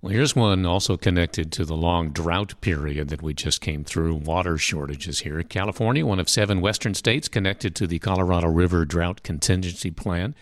Well, 0.00 0.12
here's 0.12 0.36
one 0.36 0.66
also 0.66 0.96
connected 0.96 1.50
to 1.52 1.64
the 1.64 1.76
long 1.76 2.10
drought 2.10 2.60
period 2.60 3.08
that 3.08 3.22
we 3.22 3.32
just 3.32 3.60
came 3.60 3.84
through 3.84 4.16
water 4.16 4.58
shortages 4.58 5.20
here. 5.20 5.42
California, 5.42 6.04
one 6.04 6.20
of 6.20 6.28
seven 6.28 6.60
western 6.60 6.94
states 6.94 7.28
connected 7.28 7.74
to 7.76 7.86
the 7.86 7.98
Colorado 7.98 8.48
River 8.48 8.84
Drought 8.84 9.22
Contingency 9.22 9.90
Plan, 9.90 10.34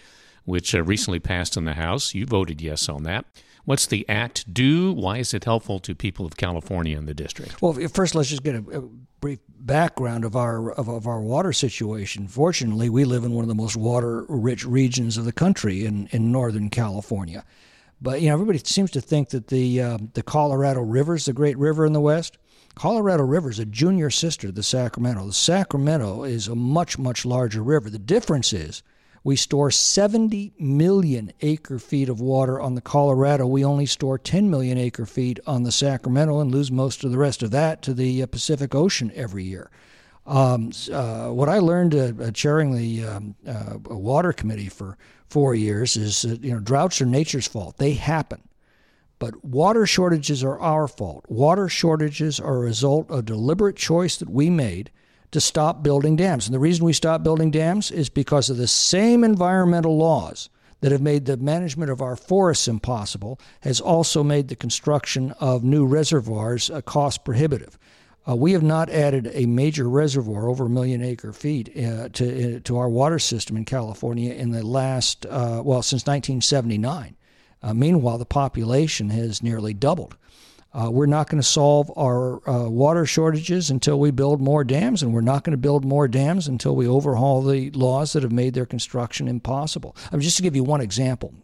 which 0.44 0.74
uh, 0.74 0.82
recently 0.82 1.20
passed 1.20 1.56
in 1.56 1.64
the 1.64 1.74
House. 1.74 2.14
You 2.14 2.26
voted 2.26 2.60
yes 2.60 2.88
on 2.88 3.04
that. 3.04 3.24
What's 3.64 3.86
the 3.86 4.08
act 4.08 4.52
do? 4.52 4.92
Why 4.92 5.18
is 5.18 5.32
it 5.32 5.44
helpful 5.44 5.78
to 5.80 5.94
people 5.94 6.26
of 6.26 6.36
California 6.36 6.98
and 6.98 7.06
the 7.06 7.14
district? 7.14 7.62
Well, 7.62 7.74
first, 7.88 8.14
let's 8.14 8.28
just 8.28 8.42
get 8.42 8.56
a, 8.56 8.78
a 8.78 8.82
brief 9.20 9.38
background 9.48 10.24
of 10.24 10.34
our 10.34 10.72
of, 10.72 10.88
of, 10.88 11.06
our 11.06 11.20
water 11.20 11.52
situation. 11.52 12.26
Fortunately, 12.26 12.90
we 12.90 13.04
live 13.04 13.22
in 13.22 13.32
one 13.32 13.44
of 13.44 13.48
the 13.48 13.54
most 13.54 13.76
water-rich 13.76 14.66
regions 14.66 15.16
of 15.16 15.24
the 15.24 15.32
country 15.32 15.84
in, 15.84 16.08
in 16.10 16.32
Northern 16.32 16.70
California. 16.70 17.44
But 18.00 18.20
you 18.20 18.28
know, 18.28 18.34
everybody 18.34 18.58
seems 18.58 18.90
to 18.92 19.00
think 19.00 19.28
that 19.28 19.46
the 19.46 19.80
uh, 19.80 19.98
the 20.14 20.24
Colorado 20.24 20.80
River 20.80 21.14
is 21.14 21.26
the 21.26 21.32
great 21.32 21.56
river 21.56 21.86
in 21.86 21.92
the 21.92 22.00
West. 22.00 22.38
Colorado 22.74 23.22
River 23.22 23.50
is 23.50 23.60
a 23.60 23.64
junior 23.64 24.10
sister 24.10 24.48
to 24.48 24.52
the 24.52 24.62
Sacramento. 24.64 25.26
The 25.26 25.32
Sacramento 25.32 26.24
is 26.24 26.48
a 26.48 26.56
much 26.56 26.98
much 26.98 27.24
larger 27.24 27.62
river. 27.62 27.90
The 27.90 28.00
difference 28.00 28.52
is 28.52 28.82
we 29.24 29.36
store 29.36 29.70
70 29.70 30.52
million 30.58 31.32
acre 31.40 31.78
feet 31.78 32.08
of 32.08 32.20
water 32.20 32.60
on 32.60 32.74
the 32.74 32.80
Colorado. 32.80 33.46
We 33.46 33.64
only 33.64 33.86
store 33.86 34.18
10 34.18 34.50
million 34.50 34.78
acre 34.78 35.06
feet 35.06 35.38
on 35.46 35.62
the 35.62 35.72
Sacramento 35.72 36.40
and 36.40 36.50
lose 36.50 36.72
most 36.72 37.04
of 37.04 37.12
the 37.12 37.18
rest 37.18 37.42
of 37.42 37.52
that 37.52 37.82
to 37.82 37.94
the 37.94 38.22
uh, 38.22 38.26
Pacific 38.26 38.74
Ocean 38.74 39.12
every 39.14 39.44
year. 39.44 39.70
Um, 40.26 40.70
uh, 40.92 41.28
what 41.28 41.48
I 41.48 41.58
learned 41.58 41.94
uh, 41.94 42.30
chairing 42.32 42.74
the 42.74 43.04
um, 43.04 43.34
uh, 43.46 43.78
water 43.90 44.32
committee 44.32 44.68
for 44.68 44.96
four 45.28 45.54
years 45.54 45.96
is 45.96 46.22
that 46.22 46.44
you 46.44 46.52
know 46.52 46.60
droughts 46.60 47.00
are 47.00 47.06
nature's 47.06 47.48
fault; 47.48 47.78
they 47.78 47.94
happen. 47.94 48.42
But 49.18 49.44
water 49.44 49.84
shortages 49.86 50.44
are 50.44 50.58
our 50.60 50.86
fault. 50.86 51.24
Water 51.28 51.68
shortages 51.68 52.38
are 52.38 52.56
a 52.56 52.60
result 52.60 53.10
of 53.10 53.24
deliberate 53.24 53.76
choice 53.76 54.16
that 54.16 54.28
we 54.28 54.48
made 54.48 54.90
to 55.32 55.40
stop 55.40 55.82
building 55.82 56.16
dams. 56.16 56.46
And 56.46 56.54
the 56.54 56.60
reason 56.60 56.84
we 56.84 56.92
stopped 56.92 57.24
building 57.24 57.50
dams 57.50 57.90
is 57.90 58.08
because 58.08 58.48
of 58.48 58.56
the 58.56 58.68
same 58.68 59.24
environmental 59.24 59.96
laws 59.96 60.48
that 60.80 60.92
have 60.92 61.00
made 61.00 61.26
the 61.26 61.36
management 61.36 61.90
of 61.90 62.02
our 62.02 62.16
forests 62.16 62.68
impossible, 62.68 63.40
has 63.60 63.80
also 63.80 64.22
made 64.22 64.48
the 64.48 64.56
construction 64.56 65.30
of 65.40 65.64
new 65.64 65.86
reservoirs 65.86 66.70
uh, 66.70 66.80
cost 66.82 67.24
prohibitive. 67.24 67.78
Uh, 68.28 68.36
we 68.36 68.52
have 68.52 68.62
not 68.62 68.90
added 68.90 69.30
a 69.32 69.46
major 69.46 69.88
reservoir 69.88 70.48
over 70.48 70.66
a 70.66 70.70
million 70.70 71.02
acre 71.02 71.32
feet 71.32 71.68
uh, 71.76 72.08
to 72.10 72.56
uh, 72.56 72.60
to 72.62 72.78
our 72.78 72.88
water 72.88 73.18
system 73.18 73.56
in 73.56 73.64
California 73.64 74.32
in 74.32 74.50
the 74.52 74.64
last 74.64 75.26
uh, 75.26 75.60
well 75.64 75.82
since 75.82 76.02
1979. 76.02 77.16
Uh, 77.62 77.74
meanwhile, 77.74 78.18
the 78.18 78.24
population 78.24 79.10
has 79.10 79.42
nearly 79.42 79.74
doubled. 79.74 80.16
Uh, 80.74 80.90
we're 80.90 81.06
not 81.06 81.28
going 81.28 81.40
to 81.40 81.46
solve 81.46 81.92
our 81.98 82.38
water 82.68 83.04
shortages 83.04 83.70
until 83.70 84.00
we 84.00 84.10
build 84.10 84.40
more 84.40 84.64
dams, 84.64 85.02
and 85.02 85.12
we're 85.12 85.20
not 85.20 85.44
going 85.44 85.52
to 85.52 85.58
build 85.58 85.84
more 85.84 86.08
dams 86.08 86.48
until 86.48 86.74
we 86.74 86.86
overhaul 86.86 87.42
the 87.42 87.70
laws 87.72 88.14
that 88.14 88.22
have 88.22 88.32
made 88.32 88.54
their 88.54 88.64
construction 88.64 89.28
impossible. 89.28 89.94
I 90.10 90.16
mean, 90.16 90.22
just 90.22 90.38
to 90.38 90.42
give 90.42 90.56
you 90.56 90.64
one 90.64 90.80
example, 90.80 91.34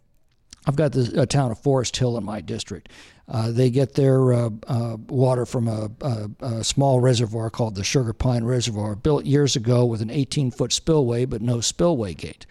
I've 0.69 0.77
got 0.77 0.93
the 0.93 1.27
town 1.27 1.51
of 1.51 1.59
Forest 1.59 1.97
Hill 1.97 2.19
in 2.19 2.25
my 2.25 2.43
district. 2.43 2.91
Uh, 3.27 3.51
they 3.51 3.71
get 3.71 3.95
their 3.95 4.33
uh, 4.35 4.51
uh, 4.67 4.97
water 5.09 5.47
from 5.47 5.67
a, 5.67 5.91
a, 6.01 6.31
a, 6.41 6.65
small 6.65 7.01
reservoir 7.01 7.51
called 7.51 7.75
the 7.75 7.85
Sugar 7.85 8.13
Pine 8.13 8.45
Reservoir, 8.45 8.95
built 8.95 9.25
years 9.25 9.57
ago 9.57 9.85
with 9.85 10.03
an 10.03 10.11
18 10.11 10.51
foot 10.51 10.73
spillway 10.73 11.27
but 11.27 11.43
no 11.43 11.61
spillway 11.61 12.15
gate. 12.15 12.47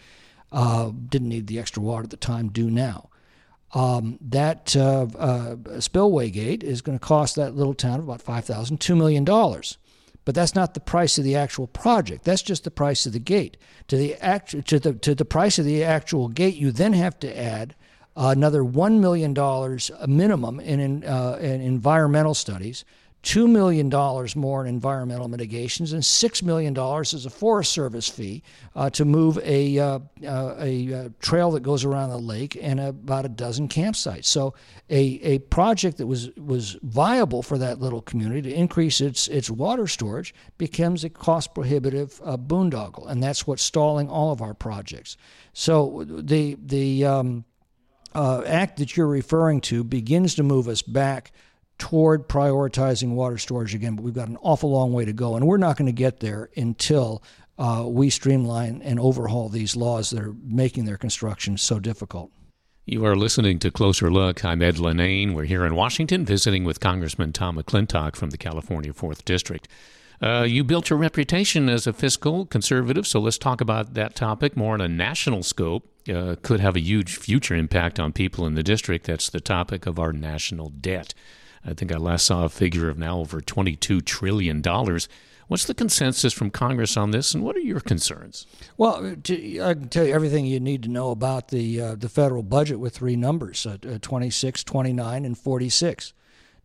Uh, 0.52 0.92
didn't 1.10 1.30
need 1.30 1.48
the 1.48 1.60
extra 1.60 1.82
water 1.82 2.04
at 2.04 2.10
the 2.10 2.18
time, 2.18 2.50
do 2.50 2.70
now. 2.70 3.10
Um, 3.74 4.18
that 4.22 4.76
uh, 4.78 5.08
uh, 5.18 5.82
spillway 5.82 6.30
gate 6.30 6.64
is 6.64 6.82
going 6.82 6.98
to 6.98 7.06
cost 7.06 7.36
that 7.36 7.54
little 7.54 7.74
town 7.74 8.00
about 8.00 8.24
$5,000, 8.24 8.78
$2 8.78 8.98
million. 8.98 9.26
But 9.26 10.36
that's 10.36 10.56
not 10.56 10.74
the 10.74 10.80
price 10.80 11.18
of 11.18 11.26
the 11.26 11.36
actual 11.36 11.68
project. 11.68 12.24
That's 12.24 12.42
just 12.42 12.64
the 12.64 12.72
price 12.72 13.06
of 13.06 13.14
the 13.14 13.20
gate. 13.20 13.58
To 13.90 13.98
the, 13.98 14.16
act- 14.16 14.68
to 14.68 14.80
the, 14.80 14.94
to 14.94 15.14
the 15.14 15.26
price 15.26 15.60
of 15.60 15.66
the 15.66 15.84
actual 15.84 16.30
gate, 16.30 16.56
you 16.56 16.72
then 16.72 16.94
have 16.94 17.20
to 17.20 17.38
add 17.38 17.76
another 18.18 18.64
$1 18.64 19.00
million 19.00 19.34
minimum 20.08 20.60
in, 20.60 21.04
uh, 21.04 21.38
in 21.40 21.62
environmental 21.62 22.34
studies, 22.34 22.84
$2 23.28 23.50
million 23.50 23.90
more 24.38 24.62
in 24.62 24.70
environmental 24.70 25.28
mitigations, 25.28 25.92
and 25.92 26.02
$6 26.02 26.44
million 26.44 26.78
as 26.78 27.26
a 27.26 27.30
Forest 27.30 27.74
Service 27.74 28.08
fee 28.08 28.42
uh, 28.74 28.90
to 28.92 29.04
move 29.04 29.38
a, 29.44 29.78
uh, 29.78 30.00
uh 30.26 30.56
a, 30.60 30.90
a, 30.90 30.98
uh, 30.98 31.10
trail 31.20 31.52
that 31.52 31.60
goes 31.60 31.84
around 31.84 32.10
the 32.10 32.18
lake 32.18 32.58
and 32.62 32.80
about 32.80 33.26
a 33.26 33.30
dozen 33.30 33.68
campsites. 33.68 34.26
So, 34.26 34.54
a, 34.90 35.20
a 35.24 35.40
project 35.40 35.98
that 35.98 36.08
was, 36.08 36.32
was 36.38 36.78
viable 36.84 37.44
for 37.44 37.58
that 37.58 37.82
little 37.82 38.02
community 38.02 38.44
to 38.44 38.56
increase 38.56 39.02
its, 39.02 39.28
its 39.28 39.50
water 39.50 39.88
storage 39.88 40.34
becomes 40.58 41.04
a 41.04 41.10
cost 41.10 41.54
prohibitive 41.54 42.22
uh, 42.24 42.38
boondoggle, 42.38 43.10
and 43.10 43.22
that's 43.22 43.46
what's 43.46 43.62
stalling 43.62 44.08
all 44.08 44.32
of 44.32 44.42
our 44.42 44.54
projects. 44.54 45.18
So, 45.52 46.06
the, 46.08 46.58
the 46.64 47.06
um, 47.06 47.44
uh, 48.16 48.44
act 48.46 48.78
that 48.78 48.96
you're 48.96 49.06
referring 49.06 49.60
to 49.62 49.84
begins 49.84 50.36
to 50.36 50.44
move 50.44 50.70
us 50.70 50.82
back 50.82 51.34
toward 51.78 52.28
prioritizing 52.28 53.14
water 53.14 53.38
storage 53.38 53.76
again, 53.76 53.96
but 53.96 54.04
we've 54.04 54.14
got 54.14 54.28
an 54.28 54.38
awful 54.42 54.72
long 54.72 54.94
way 54.94 55.06
to 55.06 55.14
go, 55.14 55.36
and 55.36 55.46
we're 55.46 55.58
not 55.58 55.78
going 55.78 55.86
to 55.86 55.92
get 55.92 56.20
there 56.20 56.50
until 56.56 57.24
uh, 57.58 57.86
we 57.88 58.10
streamline 58.10 58.82
and 58.84 59.00
overhaul 59.00 59.50
these 59.50 59.76
laws 59.76 60.10
that 60.12 60.22
are 60.22 60.36
making 60.44 60.86
their 60.86 60.98
construction 60.98 61.58
so 61.58 61.80
difficult. 61.80 62.32
You 62.86 63.06
are 63.06 63.18
listening 63.18 63.60
to 63.60 63.72
Closer 63.72 64.10
Look. 64.10 64.46
I'm 64.46 64.62
Ed 64.62 64.76
Lenane. 64.76 65.34
We're 65.34 65.44
here 65.44 65.66
in 65.66 65.76
Washington 65.76 66.24
visiting 66.24 66.64
with 66.64 66.80
Congressman 66.80 67.34
Tom 67.34 67.58
McClintock 67.58 68.16
from 68.16 68.30
the 68.30 68.38
California 68.38 68.94
4th 68.94 69.26
District. 69.26 69.68
Uh, 70.22 70.46
you 70.48 70.64
built 70.64 70.90
your 70.90 70.98
reputation 70.98 71.70
as 71.70 71.86
a 71.86 71.94
fiscal 71.94 72.46
conservative, 72.46 73.06
so 73.06 73.20
let's 73.20 73.38
talk 73.38 73.62
about 73.62 73.94
that 73.94 74.16
topic 74.16 74.56
more 74.56 74.74
on 74.74 74.82
a 74.82 74.88
national 74.88 75.44
scope. 75.44 75.88
Uh, 76.10 76.36
could 76.42 76.60
have 76.60 76.76
a 76.76 76.80
huge 76.80 77.18
future 77.18 77.54
impact 77.54 78.00
on 78.00 78.14
people 78.14 78.46
in 78.48 78.56
the 78.56 78.64
district. 78.64 79.06
That's 79.06 79.30
the 79.30 79.42
topic 79.42 79.86
of 79.86 80.00
our 80.00 80.14
national 80.14 80.70
debt. 80.70 81.14
I 81.68 81.74
think 81.74 81.92
I 81.92 81.98
last 81.98 82.26
saw 82.26 82.46
a 82.46 82.50
figure 82.50 82.90
of 82.90 82.98
now 82.98 83.20
over 83.20 83.42
$22 83.42 84.04
trillion. 84.06 84.62
What's 85.48 85.66
the 85.66 85.74
consensus 85.74 86.34
from 86.34 86.50
Congress 86.50 86.98
on 86.98 87.12
this, 87.12 87.34
and 87.34 87.44
what 87.44 87.56
are 87.56 87.62
your 87.62 87.80
concerns? 87.80 88.48
Well, 88.78 89.16
to, 89.24 89.62
I 89.62 89.74
can 89.74 89.90
tell 89.90 90.06
you 90.06 90.14
everything 90.14 90.46
you 90.46 90.60
need 90.60 90.84
to 90.84 90.90
know 90.90 91.12
about 91.12 91.50
the 91.50 91.80
uh, 91.80 91.96
the 91.96 92.10
federal 92.10 92.44
budget 92.44 92.80
with 92.82 92.94
three 92.96 93.16
numbers: 93.16 93.66
uh, 93.66 93.78
uh 93.90 93.98
26, 94.02 94.64
29, 94.66 95.26
and 95.26 95.38
46. 95.38 96.14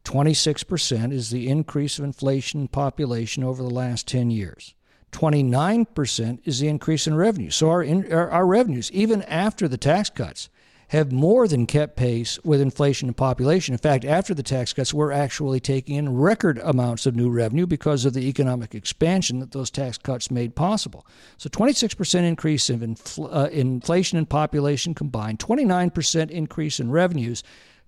26% 0.04 1.12
is 1.12 1.30
the 1.30 1.48
increase 1.48 1.98
of 1.98 2.04
inflation 2.04 2.60
and 2.60 2.72
population 2.72 3.44
over 3.44 3.62
the 3.62 3.70
last 3.70 4.08
10 4.08 4.32
years. 4.32 4.74
29% 5.12 6.40
is 6.44 6.58
the 6.58 6.66
increase 6.66 7.06
in 7.06 7.14
revenue. 7.14 7.50
So 7.50 7.70
our, 7.70 7.84
in, 7.84 8.12
our, 8.12 8.28
our, 8.30 8.46
revenues, 8.46 8.90
even 8.90 9.22
after 9.22 9.68
the 9.68 9.76
tax 9.76 10.10
cuts, 10.10 10.48
have 10.92 11.10
more 11.10 11.48
than 11.48 11.66
kept 11.66 11.96
pace 11.96 12.38
with 12.44 12.60
inflation 12.60 13.08
and 13.08 13.16
population. 13.16 13.72
In 13.72 13.78
fact, 13.78 14.04
after 14.04 14.34
the 14.34 14.42
tax 14.42 14.74
cuts, 14.74 14.92
we're 14.92 15.10
actually 15.10 15.58
taking 15.58 15.96
in 15.96 16.14
record 16.14 16.60
amounts 16.62 17.06
of 17.06 17.16
new 17.16 17.30
revenue 17.30 17.66
because 17.66 18.04
of 18.04 18.12
the 18.12 18.28
economic 18.28 18.74
expansion 18.74 19.38
that 19.40 19.52
those 19.52 19.70
tax 19.70 19.96
cuts 19.96 20.30
made 20.30 20.54
possible. 20.54 21.06
So 21.38 21.48
26% 21.48 22.24
increase 22.24 22.68
in 22.68 22.80
infl- 22.80 23.34
uh, 23.34 23.48
inflation 23.48 24.18
and 24.18 24.28
population 24.28 24.92
combined, 24.92 25.38
29% 25.38 26.30
increase 26.30 26.78
in 26.78 26.90
revenues 26.90 27.42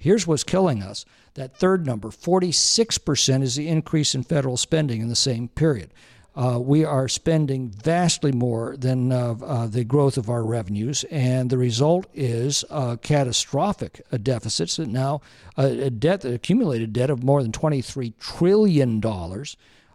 Here's 0.04 0.26
what's 0.26 0.44
killing 0.44 0.82
us 0.82 1.06
that 1.32 1.56
third 1.56 1.86
number 1.86 2.08
46% 2.08 3.42
is 3.42 3.56
the 3.56 3.68
increase 3.68 4.14
in 4.14 4.22
federal 4.22 4.56
spending 4.58 5.00
in 5.00 5.08
the 5.08 5.16
same 5.16 5.48
period. 5.48 5.94
Uh, 6.36 6.58
we 6.60 6.84
are 6.84 7.08
spending 7.08 7.68
vastly 7.68 8.32
more 8.32 8.76
than 8.76 9.12
uh, 9.12 9.36
uh, 9.44 9.66
the 9.68 9.84
growth 9.84 10.16
of 10.16 10.28
our 10.28 10.42
revenues, 10.42 11.04
and 11.04 11.48
the 11.48 11.58
result 11.58 12.06
is 12.12 12.64
catastrophic 13.02 14.02
deficits. 14.22 14.76
That 14.76 14.88
now 14.88 15.20
a 15.56 15.90
debt, 15.90 16.24
accumulated 16.24 16.92
debt 16.92 17.10
of 17.10 17.22
more 17.22 17.42
than 17.42 17.52
$23 17.52 18.12
trillion. 18.18 19.00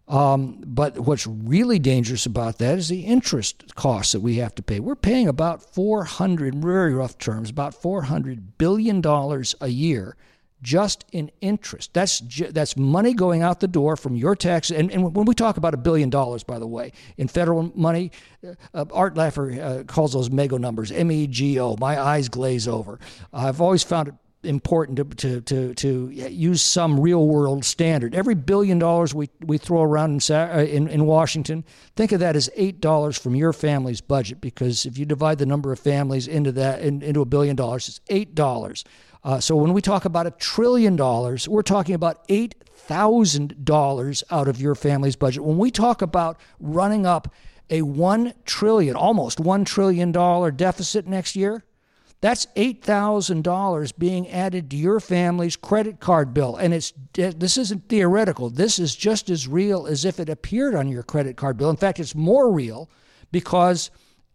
Um, 0.07 0.63
but 0.65 0.97
what's 0.99 1.27
really 1.27 1.77
dangerous 1.77 2.25
about 2.25 2.57
that 2.57 2.79
is 2.79 2.87
the 2.87 3.01
interest 3.01 3.75
costs 3.75 4.13
that 4.13 4.21
we 4.21 4.37
have 4.37 4.55
to 4.55 4.63
pay. 4.63 4.79
We're 4.79 4.95
paying 4.95 5.27
about 5.27 5.61
400, 5.61 6.55
very 6.55 6.93
rough 6.93 7.17
terms, 7.19 7.49
about 7.49 7.75
400 7.75 8.57
billion 8.57 9.01
dollars 9.01 9.55
a 9.61 9.67
year 9.67 10.15
just 10.61 11.05
in 11.11 11.31
interest. 11.41 11.93
That's 11.93 12.19
that's 12.51 12.75
money 12.75 13.13
going 13.13 13.41
out 13.41 13.59
the 13.59 13.67
door 13.67 13.95
from 13.95 14.15
your 14.15 14.35
taxes. 14.35 14.77
And, 14.77 14.91
and 14.91 15.15
when 15.15 15.25
we 15.25 15.33
talk 15.33 15.57
about 15.57 15.73
a 15.73 15.77
billion 15.77 16.09
dollars, 16.09 16.43
by 16.43 16.59
the 16.59 16.67
way, 16.67 16.91
in 17.17 17.27
federal 17.27 17.71
money, 17.75 18.11
uh, 18.73 18.85
Art 18.91 19.15
Laffer 19.15 19.59
uh, 19.59 19.83
calls 19.83 20.13
those 20.13 20.29
mego 20.29 20.59
numbers, 20.59 20.91
M 20.91 21.11
E 21.11 21.27
G 21.27 21.59
O. 21.59 21.75
My 21.79 21.99
eyes 21.99 22.29
glaze 22.29 22.67
over. 22.67 22.99
I've 23.33 23.61
always 23.61 23.83
found 23.83 24.09
it 24.09 24.13
important 24.43 24.97
to, 24.97 25.03
to, 25.03 25.41
to, 25.41 25.73
to, 25.73 26.09
use 26.09 26.61
some 26.61 26.99
real 26.99 27.27
world 27.27 27.65
standard. 27.65 28.15
Every 28.15 28.35
billion 28.35 28.79
dollars 28.79 29.13
we, 29.13 29.29
we 29.41 29.57
throw 29.57 29.83
around 29.83 30.29
in, 30.29 30.35
uh, 30.35 30.65
in, 30.69 30.87
in 30.87 31.05
Washington, 31.05 31.65
think 31.97 32.13
of 32.13 32.21
that 32.21 32.37
as 32.37 32.49
$8 32.57 33.19
from 33.19 33.35
your 33.35 33.51
family's 33.51 33.99
budget 33.99 34.39
because 34.39 34.85
if 34.85 34.97
you 34.97 35.05
divide 35.05 35.39
the 35.39 35.45
number 35.45 35.73
of 35.73 35.79
families 35.79 36.27
into 36.27 36.53
that 36.53 36.81
in, 36.81 37.01
into 37.01 37.21
a 37.21 37.25
billion 37.25 37.57
dollars, 37.57 37.89
it's 37.89 37.99
$8. 38.09 38.83
Uh, 39.23 39.39
so 39.39 39.55
when 39.55 39.73
we 39.73 39.81
talk 39.81 40.05
about 40.05 40.27
a 40.27 40.31
trillion 40.31 40.95
dollars, 40.95 41.47
we're 41.47 41.61
talking 41.61 41.95
about 41.95 42.27
$8,000 42.29 44.23
out 44.31 44.47
of 44.47 44.61
your 44.61 44.75
family's 44.75 45.15
budget. 45.15 45.43
When 45.43 45.57
we 45.57 45.71
talk 45.71 46.01
about 46.01 46.39
running 46.59 47.05
up 47.05 47.33
a 47.69 47.81
1 47.81 48.33
trillion, 48.45 48.95
almost 48.95 49.39
1 49.39 49.65
trillion 49.65 50.11
dollar 50.11 50.51
deficit 50.51 51.05
next 51.05 51.35
year, 51.35 51.63
that's 52.21 52.47
$8,000 52.57 53.93
being 53.97 54.27
added 54.29 54.69
to 54.71 54.77
your 54.77 54.99
family's 54.99 55.55
credit 55.55 55.99
card 56.01 56.33
bill. 56.33 56.57
And 56.57 56.73
it's 56.73 56.93
this 57.13 57.57
isn't 57.57 57.87
theoretical. 57.87 58.49
This 58.49 58.77
is 58.77 58.93
just 58.95 59.29
as 59.29 59.47
real 59.47 59.87
as 59.87 60.03
if 60.03 60.19
it 60.19 60.27
appeared 60.27 60.75
on 60.75 60.89
your 60.89 61.03
credit 61.03 61.37
card 61.37 61.57
bill. 61.57 61.69
In 61.69 61.77
fact, 61.77 61.99
it's 61.99 62.15
more 62.15 62.51
real 62.51 62.89
because 63.31 63.89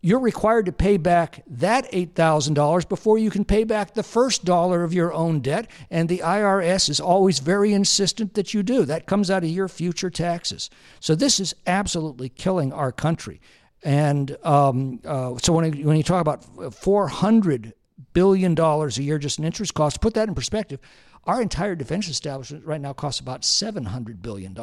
you're 0.05 0.21
required 0.21 0.67
to 0.67 0.73
pay 0.73 0.99
back 0.99 1.43
that 1.47 1.91
$8,000 1.91 2.87
before 2.91 3.17
you 3.17 3.31
can 3.31 3.43
pay 3.43 3.65
back 3.65 3.95
the 3.95 4.03
first 4.03 4.45
dollar 4.45 4.85
of 4.85 4.93
your 4.93 5.15
own 5.15 5.41
debt. 5.41 5.71
And 5.91 6.11
the 6.11 6.19
IRS 6.19 6.91
is 6.91 7.01
always 7.01 7.39
very 7.39 7.73
insistent 7.73 8.35
that 8.35 8.53
you 8.53 8.63
do. 8.63 8.85
That 8.85 9.07
comes 9.07 9.31
out 9.31 9.45
of 9.45 9.49
your 9.49 9.67
future 9.67 10.11
taxes. 10.11 10.69
So 11.01 11.15
this 11.15 11.41
is 11.41 11.55
absolutely 11.67 12.29
killing 12.29 12.71
our 12.71 12.93
country. 12.93 13.41
And 13.83 14.37
um, 14.45 15.01
uh, 15.07 15.39
so 15.39 15.55
when, 15.55 15.73
when 15.83 15.97
you 15.97 16.03
talk 16.03 16.21
about 16.21 16.43
$400 16.43 17.73
billion 18.13 18.59
a 18.59 18.89
year 18.89 19.19
just 19.19 19.39
in 19.39 19.47
interest 19.47 19.73
costs, 19.73 19.97
put 19.97 20.13
that 20.13 20.29
in 20.29 20.35
perspective, 20.35 20.81
our 21.25 21.41
entire 21.41 21.75
defense 21.75 22.09
establishment 22.09 22.67
right 22.67 22.81
now 22.81 22.93
costs 22.93 23.21
about 23.21 23.41
$700 23.41 24.21
billion. 24.21 24.55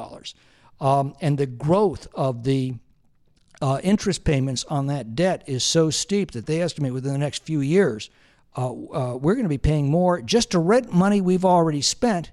Um, 0.79 1.15
and 1.19 1.39
the 1.39 1.47
growth 1.47 2.07
of 2.13 2.43
the 2.43 2.75
uh, 3.61 3.79
interest 3.83 4.23
payments 4.23 4.63
on 4.65 4.87
that 4.87 5.15
debt 5.15 5.43
is 5.47 5.63
so 5.63 5.89
steep 5.89 6.31
that 6.31 6.45
they 6.45 6.61
estimate 6.61 6.93
within 6.93 7.13
the 7.13 7.17
next 7.17 7.43
few 7.43 7.61
years 7.61 8.09
uh, 8.55 8.67
uh, 8.69 9.15
we're 9.15 9.35
going 9.35 9.45
to 9.45 9.49
be 9.49 9.57
paying 9.57 9.89
more 9.89 10.21
just 10.21 10.51
to 10.51 10.59
rent 10.59 10.93
money 10.93 11.21
we've 11.21 11.45
already 11.45 11.81
spent 11.81 12.31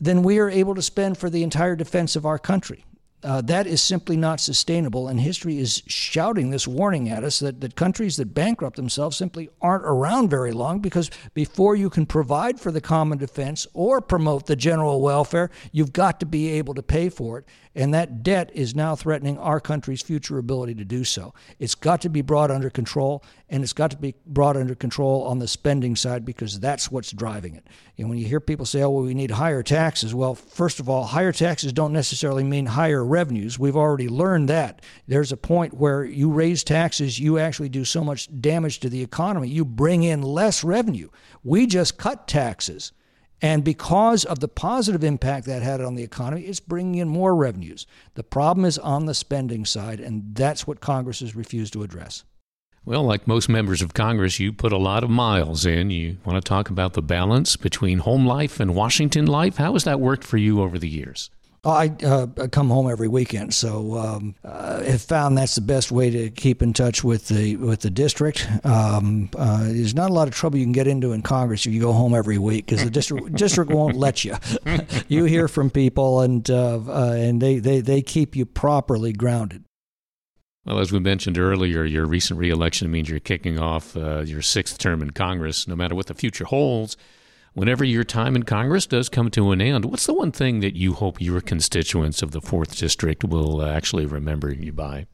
than 0.00 0.22
we 0.22 0.38
are 0.38 0.50
able 0.50 0.74
to 0.74 0.82
spend 0.82 1.18
for 1.18 1.30
the 1.30 1.42
entire 1.42 1.76
defense 1.76 2.16
of 2.16 2.26
our 2.26 2.38
country. 2.38 2.84
Uh, 3.22 3.40
that 3.40 3.68
is 3.68 3.80
simply 3.80 4.16
not 4.16 4.40
sustainable, 4.40 5.06
and 5.06 5.20
history 5.20 5.56
is 5.58 5.80
shouting 5.86 6.50
this 6.50 6.66
warning 6.66 7.08
at 7.08 7.22
us 7.22 7.38
that, 7.38 7.60
that 7.60 7.76
countries 7.76 8.16
that 8.16 8.34
bankrupt 8.34 8.74
themselves 8.74 9.16
simply 9.16 9.48
aren't 9.60 9.84
around 9.84 10.28
very 10.28 10.50
long 10.50 10.80
because 10.80 11.08
before 11.32 11.76
you 11.76 11.88
can 11.88 12.04
provide 12.04 12.58
for 12.58 12.72
the 12.72 12.80
common 12.80 13.18
defense 13.18 13.64
or 13.74 14.00
promote 14.00 14.46
the 14.46 14.56
general 14.56 15.00
welfare, 15.00 15.50
you've 15.70 15.92
got 15.92 16.18
to 16.18 16.26
be 16.26 16.48
able 16.48 16.74
to 16.74 16.82
pay 16.82 17.08
for 17.08 17.38
it. 17.38 17.44
And 17.74 17.94
that 17.94 18.22
debt 18.22 18.50
is 18.52 18.74
now 18.74 18.94
threatening 18.94 19.38
our 19.38 19.58
country's 19.58 20.02
future 20.02 20.36
ability 20.36 20.74
to 20.74 20.84
do 20.84 21.04
so. 21.04 21.32
It's 21.58 21.74
got 21.74 22.02
to 22.02 22.10
be 22.10 22.20
brought 22.20 22.50
under 22.50 22.68
control, 22.68 23.24
and 23.48 23.62
it's 23.62 23.72
got 23.72 23.90
to 23.92 23.96
be 23.96 24.14
brought 24.26 24.58
under 24.58 24.74
control 24.74 25.24
on 25.24 25.38
the 25.38 25.48
spending 25.48 25.96
side 25.96 26.24
because 26.24 26.60
that's 26.60 26.90
what's 26.90 27.12
driving 27.12 27.54
it. 27.54 27.66
And 27.96 28.10
when 28.10 28.18
you 28.18 28.26
hear 28.26 28.40
people 28.40 28.66
say, 28.66 28.82
oh, 28.82 28.90
well, 28.90 29.04
we 29.04 29.14
need 29.14 29.30
higher 29.30 29.62
taxes, 29.62 30.14
well, 30.14 30.34
first 30.34 30.80
of 30.80 30.88
all, 30.88 31.04
higher 31.04 31.32
taxes 31.32 31.72
don't 31.72 31.92
necessarily 31.92 32.44
mean 32.44 32.66
higher 32.66 33.04
revenues. 33.04 33.58
We've 33.58 33.76
already 33.76 34.08
learned 34.08 34.50
that. 34.50 34.82
There's 35.08 35.32
a 35.32 35.36
point 35.36 35.74
where 35.74 36.04
you 36.04 36.30
raise 36.30 36.64
taxes, 36.64 37.18
you 37.18 37.38
actually 37.38 37.70
do 37.70 37.86
so 37.86 38.04
much 38.04 38.28
damage 38.40 38.80
to 38.80 38.90
the 38.90 39.02
economy, 39.02 39.48
you 39.48 39.64
bring 39.64 40.02
in 40.02 40.22
less 40.22 40.62
revenue. 40.62 41.08
We 41.42 41.66
just 41.66 41.96
cut 41.96 42.28
taxes 42.28 42.92
and 43.42 43.64
because 43.64 44.24
of 44.24 44.38
the 44.38 44.48
positive 44.48 45.02
impact 45.02 45.46
that 45.46 45.62
had 45.62 45.80
on 45.80 45.96
the 45.96 46.04
economy, 46.04 46.42
it's 46.42 46.60
bringing 46.60 46.94
in 46.94 47.08
more 47.08 47.34
revenues. 47.34 47.86
The 48.14 48.22
problem 48.22 48.64
is 48.64 48.78
on 48.78 49.06
the 49.06 49.14
spending 49.14 49.64
side, 49.64 49.98
and 49.98 50.34
that's 50.34 50.64
what 50.64 50.80
Congress 50.80 51.20
has 51.20 51.34
refused 51.34 51.72
to 51.72 51.82
address. 51.82 52.22
Well, 52.84 53.02
like 53.02 53.28
most 53.28 53.48
members 53.48 53.82
of 53.82 53.94
Congress, 53.94 54.40
you 54.40 54.52
put 54.52 54.72
a 54.72 54.78
lot 54.78 55.04
of 55.04 55.10
miles 55.10 55.66
in. 55.66 55.90
You 55.90 56.18
want 56.24 56.42
to 56.42 56.48
talk 56.48 56.70
about 56.70 56.94
the 56.94 57.02
balance 57.02 57.56
between 57.56 57.98
home 57.98 58.26
life 58.26 58.60
and 58.60 58.74
Washington 58.74 59.26
life? 59.26 59.56
How 59.56 59.72
has 59.74 59.84
that 59.84 60.00
worked 60.00 60.24
for 60.24 60.36
you 60.36 60.60
over 60.60 60.78
the 60.78 60.88
years? 60.88 61.30
I 61.64 61.94
uh, 62.04 62.26
come 62.48 62.70
home 62.70 62.90
every 62.90 63.06
weekend, 63.06 63.54
so 63.54 63.96
um, 63.96 64.34
uh, 64.44 64.82
have 64.82 65.00
found 65.00 65.38
that's 65.38 65.54
the 65.54 65.60
best 65.60 65.92
way 65.92 66.10
to 66.10 66.28
keep 66.28 66.60
in 66.60 66.72
touch 66.72 67.04
with 67.04 67.28
the 67.28 67.54
with 67.54 67.82
the 67.82 67.90
district. 67.90 68.48
Um, 68.64 69.30
uh, 69.38 69.62
there's 69.62 69.94
not 69.94 70.10
a 70.10 70.12
lot 70.12 70.26
of 70.26 70.34
trouble 70.34 70.58
you 70.58 70.64
can 70.64 70.72
get 70.72 70.88
into 70.88 71.12
in 71.12 71.22
Congress 71.22 71.64
if 71.64 71.72
you 71.72 71.80
go 71.80 71.92
home 71.92 72.16
every 72.16 72.36
week 72.36 72.66
because 72.66 72.82
the 72.82 72.90
district 72.90 73.32
district 73.36 73.70
won't 73.70 73.96
let 73.96 74.24
you. 74.24 74.34
you 75.06 75.24
hear 75.24 75.46
from 75.46 75.70
people, 75.70 76.22
and 76.22 76.50
uh, 76.50 76.80
uh, 76.84 77.14
and 77.16 77.40
they, 77.40 77.60
they 77.60 77.80
they 77.80 78.02
keep 78.02 78.34
you 78.34 78.44
properly 78.44 79.12
grounded. 79.12 79.62
Well, 80.64 80.80
as 80.80 80.90
we 80.90 80.98
mentioned 80.98 81.38
earlier, 81.38 81.84
your 81.84 82.06
recent 82.06 82.40
reelection 82.40 82.90
means 82.90 83.08
you're 83.08 83.20
kicking 83.20 83.60
off 83.60 83.96
uh, 83.96 84.22
your 84.22 84.42
sixth 84.42 84.78
term 84.78 85.00
in 85.00 85.10
Congress. 85.10 85.68
No 85.68 85.76
matter 85.76 85.94
what 85.94 86.06
the 86.06 86.14
future 86.14 86.44
holds 86.44 86.96
whenever 87.54 87.84
your 87.84 88.04
time 88.04 88.36
in 88.36 88.42
Congress 88.42 88.86
does 88.86 89.08
come 89.08 89.30
to 89.30 89.50
an 89.50 89.60
end, 89.60 89.84
what's 89.84 90.06
the 90.06 90.14
one 90.14 90.32
thing 90.32 90.60
that 90.60 90.76
you 90.76 90.94
hope 90.94 91.20
your 91.20 91.40
constituents 91.40 92.22
of 92.22 92.30
the 92.30 92.40
4th 92.40 92.78
District 92.78 93.24
will 93.24 93.60
uh, 93.60 93.70
actually 93.70 94.06
remember 94.06 94.52
you 94.52 94.72
by? 94.72 95.06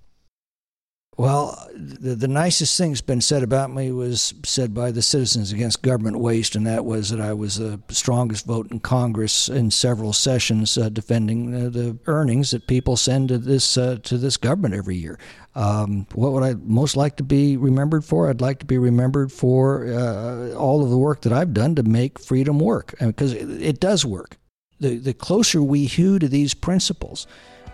Well, 1.19 1.69
the, 1.75 2.15
the 2.15 2.29
nicest 2.29 2.79
thing 2.79 2.93
that's 2.93 3.01
been 3.01 3.21
said 3.21 3.43
about 3.43 3.75
me 3.75 3.91
was 3.91 4.33
said 4.45 4.73
by 4.73 4.93
the 4.93 5.03
Citizens 5.03 5.51
Against 5.51 5.83
Government 5.83 6.21
Waste, 6.21 6.55
and 6.55 6.65
that 6.69 6.85
was 6.85 7.11
that 7.11 7.21
I 7.21 7.33
was 7.33 7.57
the 7.57 7.81
strongest 7.89 8.47
vote 8.47 8.71
in 8.71 8.79
Congress 8.79 9.49
in 9.49 9.73
several 9.73 10.13
sessions 10.13 10.79
uh, 10.79 10.89
defending 10.91 11.53
uh, 11.53 11.71
the 11.71 11.99
earnings 12.07 12.53
that 12.53 12.69
people 12.69 12.97
send 12.97 13.31
to 13.31 13.39
this 13.39 13.77
uh, 13.77 13.99
to 14.05 14.17
this 14.17 14.37
government 14.37 14.77
every 14.77 14.95
year. 14.95 15.19
Um, 15.57 16.07
what 16.15 16.31
would 16.31 16.45
I 16.45 16.55
most 16.55 16.97
like 16.97 17.17
to 17.17 17.25
be 17.25 17.57
remembered 17.57 18.05
for? 18.05 18.31
I'd 18.31 18.41
like 18.41 18.61
to 18.61 18.67
be 18.67 18.79
remembered 18.79 19.33
for 19.33 19.89
uh, 19.89 20.53
all 20.53 20.85
of 20.85 20.91
the 20.91 20.99
work 20.99 21.23
that 21.23 21.33
I've 21.33 21.53
done 21.53 21.75
to 21.75 21.83
make 21.83 22.21
freedom 22.21 22.61
work, 22.61 22.95
because 23.01 23.33
it, 23.33 23.61
it 23.61 23.81
does 23.81 24.05
work. 24.05 24.39
The 24.79 24.99
the 24.99 25.15
closer 25.15 25.65
we 25.65 25.87
hew 25.87 26.21
to 26.21 26.29
these 26.29 26.55
principles 26.55 27.27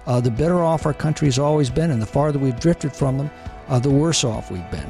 uh, 0.07 0.21
the 0.21 0.31
better 0.31 0.62
off 0.62 0.87
our 0.87 0.95
country 0.95 1.27
has 1.29 1.38
always 1.38 1.71
been, 1.71 1.90
and 1.90 2.01
the 2.01 2.07
farther 2.07 2.38
we've 2.38 2.59
drifted 2.59 2.93
from 2.93 3.19
them, 3.19 3.31
uh, 3.69 3.79
the 3.79 3.90
worse 3.90 4.25
off 4.25 4.51
we've 4.51 4.71
been. 4.71 4.88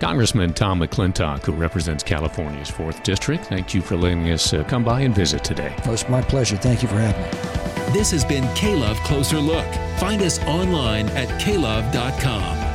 Congressman 0.00 0.54
Tom 0.54 0.80
McClintock, 0.80 1.44
who 1.44 1.52
represents 1.52 2.04
California's 2.04 2.70
4th 2.70 3.02
District, 3.02 3.44
thank 3.44 3.74
you 3.74 3.80
for 3.80 3.96
letting 3.96 4.30
us 4.30 4.52
uh, 4.52 4.62
come 4.64 4.84
by 4.84 5.00
and 5.00 5.14
visit 5.14 5.42
today. 5.42 5.74
Well, 5.84 5.94
it's 5.94 6.08
my 6.08 6.22
pleasure. 6.22 6.56
Thank 6.56 6.82
you 6.82 6.88
for 6.88 6.98
having 6.98 7.22
me. 7.22 7.92
This 7.92 8.10
has 8.12 8.24
been 8.24 8.46
K-Love 8.54 8.96
Closer 8.98 9.38
Look. 9.38 9.66
Find 9.98 10.22
us 10.22 10.38
online 10.44 11.08
at 11.10 11.28
klove.com. 11.40 12.67